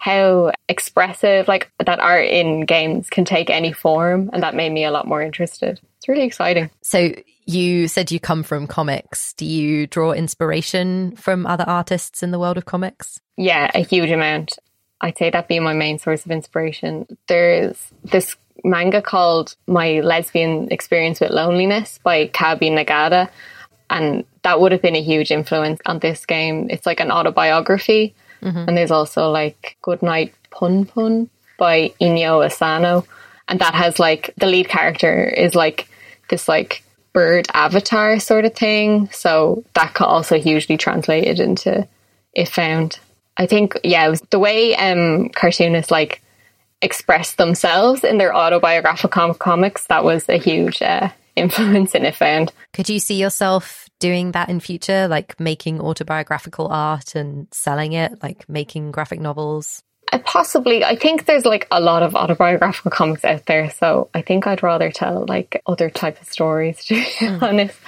how 0.00 0.50
expressive 0.66 1.46
like 1.46 1.70
that 1.84 2.00
art 2.00 2.24
in 2.24 2.62
games 2.62 3.10
can 3.10 3.26
take 3.26 3.50
any 3.50 3.70
form. 3.70 4.30
And 4.32 4.42
that 4.42 4.54
made 4.54 4.72
me 4.72 4.84
a 4.84 4.90
lot 4.90 5.06
more 5.06 5.20
interested. 5.20 5.78
It's 5.98 6.08
really 6.08 6.24
exciting. 6.24 6.70
So 6.80 7.12
you 7.44 7.86
said 7.86 8.10
you 8.10 8.18
come 8.18 8.42
from 8.42 8.66
comics. 8.66 9.34
Do 9.34 9.44
you 9.44 9.86
draw 9.86 10.12
inspiration 10.12 11.16
from 11.16 11.46
other 11.46 11.64
artists 11.66 12.22
in 12.22 12.30
the 12.30 12.38
world 12.38 12.56
of 12.56 12.64
comics? 12.64 13.20
Yeah, 13.36 13.70
a 13.74 13.80
huge 13.80 14.10
amount. 14.10 14.58
I'd 15.02 15.18
say 15.18 15.28
that 15.28 15.48
being 15.48 15.64
my 15.64 15.74
main 15.74 15.98
source 15.98 16.24
of 16.24 16.30
inspiration. 16.30 17.06
There's 17.26 17.76
this 18.02 18.36
manga 18.64 19.02
called 19.02 19.54
My 19.66 20.00
Lesbian 20.00 20.72
Experience 20.72 21.20
with 21.20 21.30
Loneliness 21.30 21.98
by 22.02 22.28
Kabi 22.28 22.70
Nagata. 22.70 23.28
And 23.90 24.24
that 24.44 24.62
would 24.62 24.72
have 24.72 24.80
been 24.80 24.96
a 24.96 25.02
huge 25.02 25.30
influence 25.30 25.80
on 25.84 25.98
this 25.98 26.24
game. 26.24 26.70
It's 26.70 26.86
like 26.86 27.00
an 27.00 27.10
autobiography. 27.10 28.14
Mm-hmm. 28.42 28.68
And 28.68 28.76
there's 28.76 28.90
also 28.90 29.30
like 29.30 29.76
Goodnight 29.82 30.34
Punpun 30.50 31.28
by 31.58 31.92
Inio 32.00 32.44
Asano. 32.44 33.04
And 33.48 33.60
that 33.60 33.74
has 33.74 33.98
like 33.98 34.32
the 34.36 34.46
lead 34.46 34.68
character 34.68 35.24
is 35.24 35.54
like 35.54 35.88
this 36.28 36.48
like 36.48 36.82
bird 37.12 37.48
avatar 37.52 38.20
sort 38.20 38.44
of 38.44 38.54
thing. 38.54 39.10
So 39.10 39.64
that 39.74 39.94
could 39.94 40.06
also 40.06 40.38
hugely 40.38 40.76
translated 40.76 41.40
into 41.40 41.86
If 42.32 42.54
Found. 42.54 42.98
I 43.36 43.46
think, 43.46 43.78
yeah, 43.82 44.06
it 44.06 44.10
was 44.10 44.20
the 44.30 44.38
way 44.38 44.76
um, 44.76 45.30
cartoonists 45.30 45.90
like 45.90 46.22
express 46.82 47.34
themselves 47.34 48.04
in 48.04 48.18
their 48.18 48.34
autobiographical 48.34 49.08
com- 49.08 49.34
comics. 49.34 49.86
That 49.86 50.04
was 50.04 50.28
a 50.28 50.38
huge 50.38 50.80
uh, 50.80 51.10
influence 51.36 51.94
in 51.94 52.04
If 52.04 52.16
Found. 52.18 52.52
Could 52.72 52.88
you 52.88 53.00
see 53.00 53.16
yourself 53.16 53.89
doing 54.00 54.32
that 54.32 54.48
in 54.48 54.58
future, 54.58 55.06
like 55.06 55.38
making 55.38 55.80
autobiographical 55.80 56.68
art 56.68 57.14
and 57.14 57.46
selling 57.52 57.92
it, 57.92 58.22
like 58.22 58.48
making 58.48 58.90
graphic 58.90 59.20
novels? 59.20 59.82
I 60.12 60.18
possibly. 60.18 60.84
I 60.84 60.96
think 60.96 61.26
there's 61.26 61.44
like 61.44 61.68
a 61.70 61.80
lot 61.80 62.02
of 62.02 62.16
autobiographical 62.16 62.90
comics 62.90 63.24
out 63.24 63.46
there, 63.46 63.70
so 63.70 64.10
I 64.12 64.22
think 64.22 64.46
I'd 64.46 64.62
rather 64.62 64.90
tell 64.90 65.24
like 65.28 65.62
other 65.66 65.88
type 65.88 66.20
of 66.20 66.28
stories. 66.28 66.84
To 66.86 66.94
be 66.94 67.02
mm. 67.02 67.42
honest, 67.42 67.78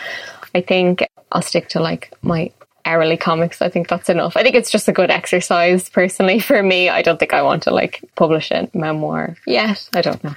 I 0.55 0.61
think 0.61 1.05
I'll 1.33 1.43
stick 1.43 1.69
to 1.71 1.81
like 1.81 2.13
my 2.23 2.53
hourly 2.85 3.17
comics. 3.17 3.63
I 3.63 3.69
think 3.69 3.89
that's 3.89 4.09
enough. 4.09 4.37
I 4.37 4.43
think 4.43 4.55
it's 4.55 4.71
just 4.71 4.89
a 4.89 4.93
good 4.93 5.11
exercise 5.11 5.89
personally 5.89 6.39
for 6.39 6.63
me. 6.63 6.89
I 6.89 7.03
don't 7.03 7.19
think 7.19 7.33
I 7.33 7.43
want 7.43 7.65
to 7.65 7.71
like 7.71 8.01
publish 8.17 8.51
a 8.51 8.69
memoir 8.75 9.37
yet. 9.47 9.89
I 9.95 10.03
don't 10.03 10.23
know. 10.23 10.35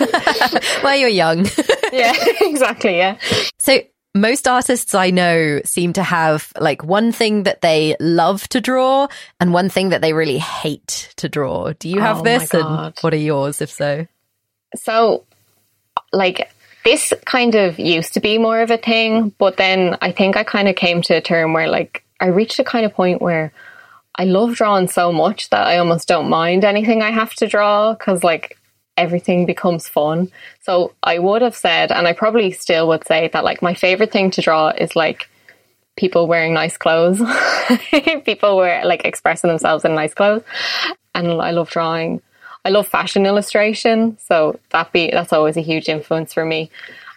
well, 0.82 0.96
you're 0.96 1.08
young. 1.08 1.46
yeah, 1.92 2.14
exactly. 2.40 2.96
Yeah. 2.96 3.18
So 3.58 3.80
most 4.16 4.48
artists 4.48 4.94
I 4.94 5.10
know 5.10 5.60
seem 5.64 5.92
to 5.94 6.02
have 6.02 6.52
like 6.58 6.82
one 6.82 7.12
thing 7.12 7.44
that 7.44 7.60
they 7.60 7.96
love 8.00 8.48
to 8.48 8.60
draw 8.60 9.08
and 9.38 9.52
one 9.52 9.68
thing 9.68 9.90
that 9.90 10.00
they 10.00 10.12
really 10.12 10.38
hate 10.38 11.12
to 11.16 11.28
draw. 11.28 11.72
Do 11.78 11.88
you 11.88 12.00
have 12.00 12.20
oh 12.20 12.22
this? 12.22 12.54
And 12.54 12.94
what 13.00 13.12
are 13.12 13.18
yours, 13.18 13.60
if 13.60 13.70
so? 13.70 14.06
So, 14.74 15.24
like, 16.12 16.50
this 16.84 17.12
kind 17.24 17.54
of 17.54 17.78
used 17.78 18.14
to 18.14 18.20
be 18.20 18.38
more 18.38 18.60
of 18.60 18.70
a 18.70 18.78
thing, 18.78 19.34
but 19.38 19.56
then 19.56 19.98
I 20.00 20.12
think 20.12 20.36
I 20.36 20.44
kind 20.44 20.68
of 20.68 20.76
came 20.76 21.02
to 21.02 21.14
a 21.14 21.20
term 21.20 21.52
where 21.52 21.68
like 21.68 22.04
I 22.20 22.26
reached 22.26 22.58
a 22.58 22.64
kind 22.64 22.86
of 22.86 22.94
point 22.94 23.20
where 23.20 23.52
I 24.14 24.24
love 24.24 24.54
drawing 24.54 24.88
so 24.88 25.12
much 25.12 25.50
that 25.50 25.66
I 25.66 25.78
almost 25.78 26.08
don't 26.08 26.30
mind 26.30 26.64
anything 26.64 27.02
I 27.02 27.10
have 27.10 27.34
to 27.34 27.46
draw 27.46 27.92
because 27.92 28.24
like 28.24 28.56
everything 28.96 29.46
becomes 29.46 29.88
fun. 29.88 30.30
So 30.62 30.92
I 31.02 31.18
would 31.18 31.42
have 31.42 31.56
said, 31.56 31.92
and 31.92 32.06
I 32.06 32.12
probably 32.12 32.50
still 32.52 32.88
would 32.88 33.06
say 33.06 33.28
that 33.32 33.44
like 33.44 33.62
my 33.62 33.74
favorite 33.74 34.12
thing 34.12 34.30
to 34.32 34.42
draw 34.42 34.68
is 34.68 34.96
like 34.96 35.28
people 35.96 36.26
wearing 36.26 36.54
nice 36.54 36.76
clothes, 36.76 37.20
people 38.24 38.56
wear 38.56 38.84
like 38.84 39.04
expressing 39.04 39.48
themselves 39.48 39.84
in 39.84 39.94
nice 39.94 40.14
clothes, 40.14 40.42
and 41.14 41.40
I 41.40 41.50
love 41.50 41.70
drawing 41.70 42.22
I 42.66 42.70
love 42.70 42.88
fashion 42.88 43.26
illustration, 43.26 44.18
so 44.18 44.58
that 44.70 44.90
be 44.90 45.08
that's 45.12 45.32
always 45.32 45.56
a 45.56 45.60
huge 45.60 45.88
influence 45.88 46.34
for 46.34 46.44
me. 46.44 46.68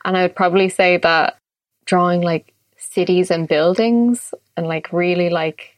And 0.06 0.16
I 0.16 0.22
would 0.22 0.36
probably 0.36 0.70
say 0.70 0.98
that 0.98 1.40
drawing 1.86 2.22
like 2.22 2.54
cities 2.78 3.32
and 3.32 3.48
buildings 3.48 4.32
and 4.56 4.68
like 4.68 4.94
really 4.94 5.32
like 5.32 5.76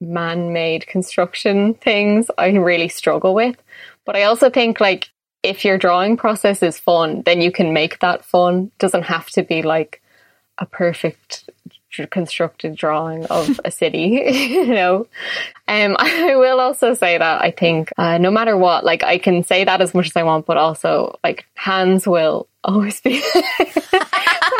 man-made 0.00 0.86
construction 0.86 1.74
things 1.74 2.30
I 2.36 2.48
really 2.48 2.88
struggle 2.88 3.34
with. 3.34 3.56
But 4.04 4.16
I 4.16 4.24
also 4.24 4.50
think 4.50 4.80
like 4.80 5.10
if 5.42 5.64
your 5.64 5.78
drawing 5.78 6.16
process 6.16 6.62
is 6.62 6.78
fun, 6.78 7.22
then 7.22 7.40
you 7.40 7.52
can 7.52 7.72
make 7.72 8.00
that 8.00 8.24
fun. 8.24 8.72
It 8.74 8.78
doesn't 8.78 9.04
have 9.04 9.28
to 9.30 9.42
be 9.42 9.62
like 9.62 10.02
a 10.58 10.66
perfect 10.66 11.48
constructed 12.10 12.76
drawing 12.76 13.24
of 13.26 13.60
a 13.64 13.70
city, 13.70 14.22
you 14.50 14.66
know. 14.66 15.06
Um, 15.68 15.96
I 15.98 16.36
will 16.36 16.60
also 16.60 16.94
say 16.94 17.16
that 17.16 17.42
I 17.42 17.50
think 17.50 17.90
uh, 17.96 18.18
no 18.18 18.30
matter 18.30 18.56
what, 18.56 18.84
like 18.84 19.02
I 19.02 19.18
can 19.18 19.42
say 19.42 19.64
that 19.64 19.80
as 19.80 19.94
much 19.94 20.06
as 20.06 20.16
I 20.16 20.24
want, 20.24 20.46
but 20.46 20.56
also 20.56 21.18
like 21.24 21.46
hands 21.54 22.06
will 22.06 22.48
always 22.66 23.00
be 23.00 23.22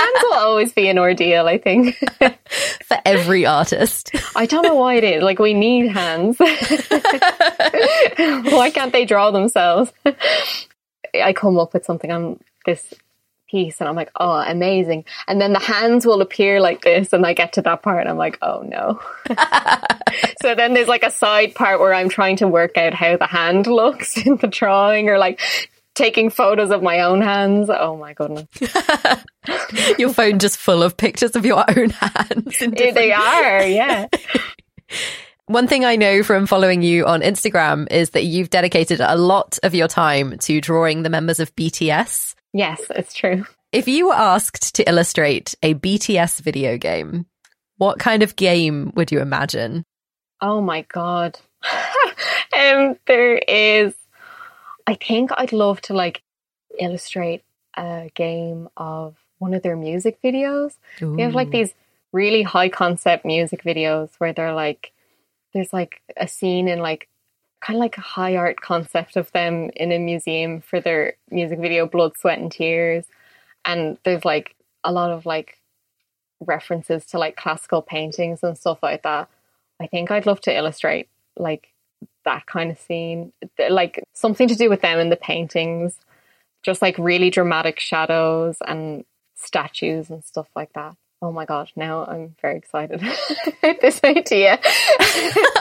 hands 0.07 0.23
will 0.23 0.35
always 0.35 0.73
be 0.73 0.88
an 0.88 0.99
ordeal. 0.99 1.47
I 1.47 1.59
think 1.59 1.97
for 2.85 2.99
every 3.05 3.45
artist. 3.45 4.12
I 4.35 4.47
don't 4.47 4.62
know 4.62 4.77
why 4.77 4.95
it 4.95 5.05
is. 5.05 5.23
Like 5.23 5.38
we 5.38 5.55
need 5.55 5.88
hands. 5.88 6.38
why 6.38 6.51
can't 8.73 8.92
they 8.92 9.05
draw 9.05 9.31
themselves? 9.31 9.92
I 11.14 11.33
come 11.33 11.59
up 11.59 11.75
with 11.75 11.85
something 11.85 12.11
on 12.11 12.40
this 12.64 12.95
piece 13.49 13.81
and 13.81 13.88
I'm 13.88 13.95
like, 13.95 14.11
oh, 14.16 14.38
amazing. 14.38 15.05
And 15.29 15.40
then 15.40 15.53
the 15.53 15.61
hands 15.61 16.05
will 16.05 16.21
appear 16.21 16.61
like 16.61 16.83
this 16.83 17.12
and 17.12 17.25
I 17.25 17.33
get 17.33 17.53
to 17.55 17.62
that 17.62 17.83
part 17.83 18.01
and 18.01 18.09
I'm 18.09 18.16
like, 18.16 18.38
oh 18.42 18.62
no. 18.62 19.01
so 20.42 20.55
then 20.55 20.75
there's 20.75 20.88
like 20.88 21.05
a 21.05 21.11
side 21.11 21.55
part 21.55 21.81
where 21.81 21.95
I'm 21.95 22.09
trying 22.09 22.37
to 22.37 22.49
work 22.49 22.77
out 22.77 22.95
how 22.95 23.16
the 23.16 23.27
hand 23.27 23.66
looks 23.66 24.16
in 24.27 24.37
the 24.37 24.49
drawing 24.49 25.09
or 25.09 25.19
like 25.19 25.40
taking 25.97 26.31
photos 26.31 26.71
of 26.71 26.83
my 26.83 27.01
own 27.01 27.21
hands. 27.21 27.69
Oh 27.69 27.97
my 27.97 28.13
goodness. 28.13 28.47
Your 29.99 30.13
phone 30.13 30.39
just 30.39 30.59
full 30.59 30.83
of 30.83 30.97
pictures 30.97 31.35
of 31.35 31.45
your 31.45 31.65
own 31.69 31.91
hands. 31.91 32.45
Different... 32.45 32.77
They 32.77 33.13
are, 33.13 33.63
yeah. 33.63 34.07
One 35.47 35.67
thing 35.67 35.85
I 35.85 35.97
know 35.97 36.23
from 36.23 36.47
following 36.47 36.83
you 36.83 37.07
on 37.07 37.21
Instagram 37.21 37.87
is 37.91 38.11
that 38.11 38.25
you've 38.25 38.51
dedicated 38.51 39.01
a 39.01 39.17
lot 39.17 39.59
of 39.63 39.75
your 39.75 39.89
time 39.89 40.39
to 40.39 40.61
drawing 40.61 41.03
the 41.03 41.11
members 41.11 41.41
of 41.41 41.55
BTS. 41.55 42.35
Yes, 42.53 42.83
it's 42.91 43.15
true. 43.15 43.45
If 43.73 43.87
you 43.89 44.09
were 44.09 44.15
asked 44.15 44.75
to 44.77 44.89
illustrate 44.89 45.55
a 45.63 45.75
BTS 45.75 46.41
video 46.41 46.79
game, 46.79 47.27
what 47.77 47.99
kind 47.99 48.23
of 48.23 48.37
game 48.37 48.93
would 48.97 49.13
you 49.13 49.21
imagine? 49.21 49.85
Oh 50.41 50.61
my 50.61 50.83
god. 50.93 51.39
um 52.53 52.97
there 53.07 53.37
is 53.37 53.95
I 54.87 54.94
think 54.94 55.31
I'd 55.37 55.53
love 55.53 55.81
to 55.83 55.94
like 55.94 56.22
illustrate 56.79 57.42
a 57.77 58.11
game 58.14 58.68
of 58.77 59.16
one 59.38 59.55
of 59.55 59.62
their 59.62 59.77
music 59.77 60.18
videos. 60.22 60.77
Ooh. 61.03 61.16
They 61.16 61.22
have 61.22 61.35
like 61.35 61.51
these 61.51 61.75
really 62.12 62.42
high 62.42 62.68
concept 62.68 63.25
music 63.25 63.62
videos 63.62 64.11
where 64.18 64.33
they're 64.33 64.55
like 64.55 64.92
there's 65.53 65.72
like 65.72 66.01
a 66.16 66.29
scene 66.29 66.68
in 66.68 66.79
like 66.81 67.09
kind 67.61 67.77
of 67.77 67.81
like 67.81 67.99
a 67.99 68.03
high 68.03 68.37
art 68.37 68.61
concept 68.61 69.16
of 69.16 69.33
them 69.33 69.70
in 69.75 69.90
a 69.90 69.99
museum 69.99 70.61
for 70.61 70.81
their 70.81 71.14
music 71.31 71.59
video 71.59 71.87
Blood, 71.87 72.16
Sweat 72.16 72.38
and 72.38 72.53
Tears. 72.53 73.05
And 73.64 73.99
there's 74.05 74.25
like 74.25 74.55
a 74.85 74.92
lot 74.92 75.11
of 75.11 75.27
like 75.27 75.59
references 76.40 77.07
to 77.07 77.18
like 77.18 77.37
classical 77.37 77.83
paintings 77.83 78.42
and 78.42 78.57
stuff 78.57 78.79
like 78.83 79.03
that. 79.03 79.29
I 79.81 79.87
think 79.87 80.11
I'd 80.11 80.27
love 80.27 80.40
to 80.42 80.57
illustrate 80.57 81.09
like 81.37 81.68
that 82.25 82.47
kind 82.47 82.71
of 82.71 82.79
scene, 82.79 83.33
like 83.71 84.03
something 84.13 84.49
to 84.49 84.55
do 84.55 84.69
with 84.69 84.83
them 84.83 84.99
in 84.99 85.11
the 85.11 85.17
paintings, 85.17 85.99
just 86.63 86.83
like 86.83 86.99
really 86.99 87.31
dramatic 87.31 87.81
shadows 87.81 88.57
and 88.67 89.05
statues 89.37 90.11
and 90.11 90.25
stuff 90.25 90.49
like 90.55 90.73
that. 90.75 90.97
Oh 91.23 91.33
my 91.33 91.47
god, 91.47 91.71
now 91.77 92.05
I'm 92.05 92.37
very 92.43 92.59
excited 92.59 93.01
about 93.47 93.81
this 93.81 94.01
idea. 94.05 94.59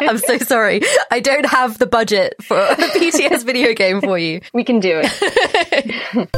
I'm 0.02 0.18
so 0.18 0.38
sorry. 0.40 0.82
I 1.10 1.22
don't 1.22 1.46
have 1.46 1.78
the 1.78 1.88
budget 1.88 2.36
for 2.44 2.58
a 2.58 2.76
BTS 2.76 3.46
video 3.46 3.74
game 3.74 4.02
for 4.02 4.18
you. 4.18 4.42
We 4.54 4.66
can 4.66 4.82
do 4.82 5.02
it. 5.02 6.30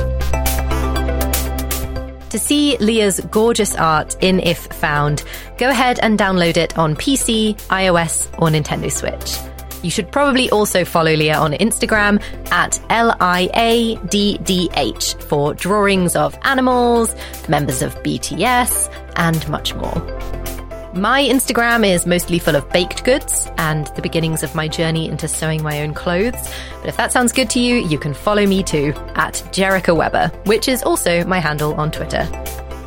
To 2.29 2.37
see 2.37 2.77
Liadh's 2.79 3.21
gorgeous 3.31 3.73
art 3.75 4.15
in 4.21 4.39
If 4.41 4.59
Found, 4.67 5.23
go 5.57 5.69
ahead 5.69 5.97
and 5.99 6.19
download 6.19 6.57
it 6.57 6.77
on 6.77 6.95
PC, 6.95 7.55
iOS, 7.69 8.27
or 8.37 8.49
Nintendo 8.49 8.91
Switch. 8.91 9.56
You 9.83 9.89
should 9.89 10.11
probably 10.11 10.49
also 10.49 10.83
follow 10.83 11.15
Liadh 11.15 11.39
on 11.39 11.53
Instagram 11.53 12.21
at 12.51 12.79
L 12.89 13.15
I 13.19 13.49
A 13.53 13.95
D 14.07 14.37
D 14.39 14.69
H 14.75 15.15
for 15.15 15.53
drawings 15.53 16.15
of 16.15 16.37
animals, 16.43 17.15
members 17.47 17.81
of 17.81 17.95
BTS, 18.03 18.91
and 19.15 19.47
much 19.49 19.73
more. 19.75 19.95
My 20.93 21.21
Instagram 21.21 21.87
is 21.87 22.07
mostly 22.07 22.39
full 22.39 22.55
of 22.55 22.67
baked 22.71 23.03
goods 23.03 23.47
and 23.59 23.85
the 23.95 24.01
beginnings 24.01 24.41
of 24.41 24.55
my 24.55 24.67
journey 24.67 25.07
into 25.07 25.27
sewing 25.27 25.61
my 25.61 25.83
own 25.83 25.93
clothes. 25.93 26.51
But 26.79 26.89
if 26.89 26.97
that 26.97 27.11
sounds 27.11 27.31
good 27.31 27.51
to 27.51 27.59
you, 27.59 27.75
you 27.75 27.99
can 27.99 28.15
follow 28.15 28.47
me 28.47 28.63
too 28.63 28.93
at 29.13 29.33
Jerica 29.51 29.95
Webber, 29.95 30.29
which 30.45 30.67
is 30.67 30.81
also 30.81 31.23
my 31.25 31.39
handle 31.39 31.75
on 31.75 31.91
Twitter. 31.91 32.27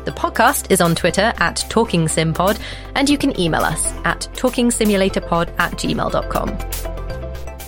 The 0.03 0.11
podcast 0.11 0.71
is 0.71 0.81
on 0.81 0.95
Twitter 0.95 1.31
at 1.37 1.57
TalkingSimPod, 1.69 2.59
and 2.95 3.07
you 3.07 3.17
can 3.17 3.39
email 3.39 3.61
us 3.61 3.93
at 4.03 4.27
talkingsimulatorpod 4.33 5.53
at 5.59 5.73
gmail.com. 5.73 6.57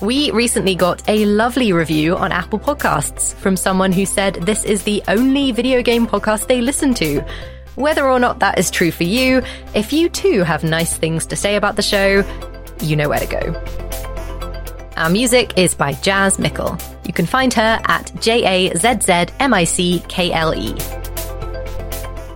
We 0.01 0.31
recently 0.31 0.75
got 0.75 1.07
a 1.07 1.25
lovely 1.25 1.71
review 1.71 2.17
on 2.17 2.31
Apple 2.31 2.59
Podcasts 2.59 3.35
from 3.35 3.55
someone 3.55 3.91
who 3.91 4.05
said 4.05 4.35
this 4.35 4.65
is 4.65 4.83
the 4.83 5.03
only 5.07 5.51
video 5.51 5.81
game 5.81 6.07
podcast 6.07 6.47
they 6.47 6.59
listen 6.59 6.93
to. 6.95 7.23
Whether 7.75 8.09
or 8.09 8.19
not 8.19 8.39
that 8.39 8.57
is 8.57 8.69
true 8.71 8.91
for 8.91 9.03
you, 9.03 9.41
if 9.75 9.93
you 9.93 10.09
too 10.09 10.43
have 10.43 10.63
nice 10.63 10.97
things 10.97 11.25
to 11.27 11.35
say 11.35 11.55
about 11.55 11.75
the 11.75 11.81
show, 11.81 12.23
you 12.81 12.95
know 12.95 13.09
where 13.09 13.19
to 13.19 13.27
go. 13.27 13.63
Our 14.97 15.09
music 15.09 15.57
is 15.57 15.73
by 15.73 15.93
Jazz 15.93 16.37
Mickle. 16.37 16.77
You 17.05 17.13
can 17.13 17.25
find 17.25 17.53
her 17.53 17.79
at 17.85 18.11
J 18.19 18.69
A 18.69 18.75
Z 18.75 19.01
Z 19.01 19.33
M 19.39 19.53
I 19.53 19.63
C 19.63 20.03
K 20.07 20.31
L 20.31 20.53
E. 20.53 20.75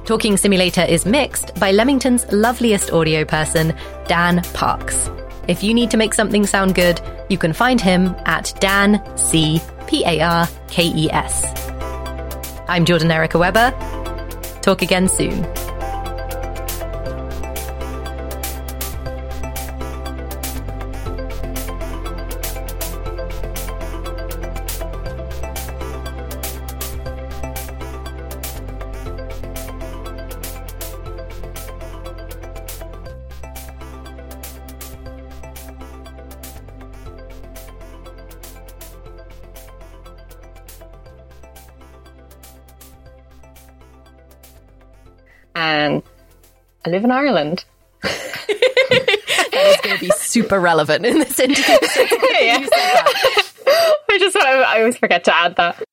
Talking 0.07 0.37
Simulator 0.37 0.83
is 0.83 1.05
mixed 1.05 1.53
by 1.55 1.71
Leamington's 1.71 2.25
loveliest 2.31 2.93
audio 2.93 3.25
person, 3.25 3.75
Dan 4.07 4.41
Parkes. 4.53 5.09
If 5.49 5.61
you 5.63 5.73
need 5.73 5.91
to 5.91 5.97
make 5.97 6.13
something 6.13 6.45
sound 6.45 6.75
good, 6.75 7.01
you 7.27 7.37
can 7.37 7.51
find 7.51 7.81
him 7.81 8.15
at 8.25 8.53
Dan 8.61 9.03
C 9.17 9.61
P 9.85 10.05
A 10.05 10.21
R 10.21 10.47
K 10.69 10.85
E 10.85 11.11
S. 11.11 11.43
I'm 12.69 12.85
Jordan 12.85 13.11
Erica 13.11 13.37
Webber. 13.37 13.71
Talk 14.61 14.81
again 14.81 15.09
soon. 15.09 15.45
I 46.87 46.89
live 46.89 47.03
in 47.03 47.11
Ireland. 47.11 47.65
that 48.01 48.13
is 49.51 49.81
going 49.81 49.97
to 49.97 49.99
be 49.99 50.09
super 50.11 50.57
relevant 50.57 51.05
in 51.05 51.19
this 51.19 51.37
interview. 51.37 51.65
yeah. 52.39 52.65
I 54.09 54.17
just 54.17 54.37
I, 54.37 54.61
I 54.61 54.79
always 54.79 54.97
forget 54.97 55.25
to 55.25 55.35
add 55.35 55.57
that. 55.57 55.83